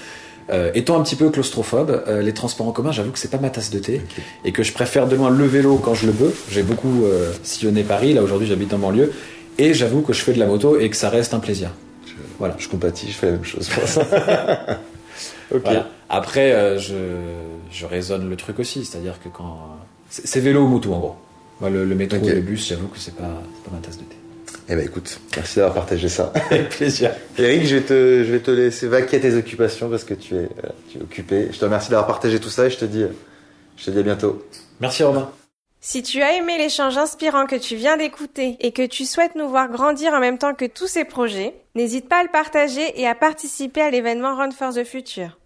euh, 0.50 0.70
étant 0.74 0.98
un 0.98 1.02
petit 1.02 1.16
peu 1.16 1.30
claustrophobe, 1.30 2.02
euh, 2.08 2.20
les 2.20 2.34
transports 2.34 2.66
en 2.68 2.72
commun, 2.72 2.92
j'avoue 2.92 3.10
que 3.12 3.18
c'est 3.18 3.30
pas 3.30 3.38
ma 3.38 3.48
tasse 3.50 3.70
de 3.70 3.78
thé 3.78 4.00
et 4.44 4.52
que 4.52 4.62
je 4.62 4.72
préfère 4.72 5.06
de 5.06 5.16
loin 5.16 5.30
le 5.30 5.44
vélo 5.46 5.76
quand 5.76 5.94
je 5.94 6.06
le 6.06 6.12
peux. 6.12 6.34
J'ai 6.50 6.62
beaucoup 6.62 7.04
euh, 7.04 7.32
sillonné 7.42 7.82
Paris, 7.82 8.12
là 8.12 8.22
aujourd'hui 8.22 8.46
j'habite 8.48 8.74
en 8.74 8.78
banlieue, 8.78 9.12
et 9.58 9.74
j'avoue 9.74 10.02
que 10.02 10.12
je 10.12 10.20
fais 10.22 10.32
de 10.32 10.38
la 10.38 10.46
moto 10.46 10.78
et 10.78 10.88
que 10.90 10.96
ça 10.96 11.10
reste 11.10 11.34
un 11.34 11.40
plaisir. 11.40 11.70
Voilà. 12.38 12.56
Je 12.58 12.68
compatis, 12.68 13.08
je 13.08 13.16
fais 13.16 13.26
la 13.26 13.32
même 13.32 13.44
chose. 13.44 13.68
pour 13.68 13.86
ça. 13.88 14.02
ok. 15.54 15.60
Voilà. 15.62 15.88
Après, 16.08 16.52
euh, 16.52 16.78
je, 16.78 16.94
je 17.70 17.86
raisonne 17.86 18.28
le 18.28 18.36
truc 18.36 18.58
aussi, 18.58 18.84
c'est-à-dire 18.84 19.20
que 19.22 19.28
quand. 19.28 19.58
C'est 20.10 20.40
vélo 20.40 20.62
ou 20.62 20.68
moto 20.68 20.92
en 20.92 20.98
gros. 20.98 21.16
Moi, 21.60 21.70
le, 21.70 21.84
le 21.84 21.94
métro 21.94 22.18
Ok. 22.18 22.26
et 22.26 22.34
le 22.34 22.40
bus, 22.40 22.68
j'avoue 22.68 22.88
que 22.88 22.98
c'est 22.98 23.14
pas, 23.14 23.22
pas 23.22 23.70
ma 23.72 23.78
tasse 23.78 23.98
de 23.98 24.02
thé. 24.04 24.16
Eh 24.68 24.76
ben 24.76 24.84
écoute, 24.84 25.20
merci 25.36 25.56
d'avoir 25.56 25.74
partagé 25.74 26.08
ça. 26.08 26.32
Avec 26.50 26.70
plaisir. 26.70 27.10
Eric, 27.38 27.66
je 27.66 27.76
vais 27.76 27.82
te, 27.82 28.24
je 28.26 28.32
vais 28.32 28.40
te 28.40 28.50
laisser 28.50 28.86
vaquer 28.88 29.18
à 29.18 29.20
tes 29.20 29.34
occupations 29.34 29.88
parce 29.90 30.04
que 30.04 30.14
tu 30.14 30.34
es, 30.36 30.38
euh, 30.38 30.68
tu 30.90 30.98
es 30.98 31.02
occupé. 31.02 31.48
Je 31.52 31.58
te 31.58 31.64
remercie 31.64 31.90
d'avoir 31.90 32.06
partagé 32.06 32.40
tout 32.40 32.48
ça 32.48 32.66
et 32.66 32.70
je 32.70 32.78
te 32.78 32.84
dis, 32.86 33.04
je 33.76 33.84
te 33.84 33.90
dis 33.90 33.98
à 33.98 34.02
bientôt. 34.02 34.42
Merci 34.80 35.02
Romain. 35.02 35.30
Si 35.86 36.02
tu 36.02 36.22
as 36.22 36.32
aimé 36.32 36.56
l'échange 36.56 36.96
inspirant 36.96 37.44
que 37.44 37.56
tu 37.56 37.76
viens 37.76 37.98
d'écouter 37.98 38.56
et 38.60 38.72
que 38.72 38.86
tu 38.86 39.04
souhaites 39.04 39.34
nous 39.34 39.50
voir 39.50 39.68
grandir 39.68 40.14
en 40.14 40.18
même 40.18 40.38
temps 40.38 40.54
que 40.54 40.64
tous 40.64 40.86
ces 40.86 41.04
projets, 41.04 41.54
n'hésite 41.74 42.08
pas 42.08 42.20
à 42.20 42.22
le 42.22 42.30
partager 42.30 42.98
et 42.98 43.06
à 43.06 43.14
participer 43.14 43.82
à 43.82 43.90
l'événement 43.90 44.34
Run 44.34 44.52
for 44.52 44.72
the 44.72 44.82
Future. 44.82 45.38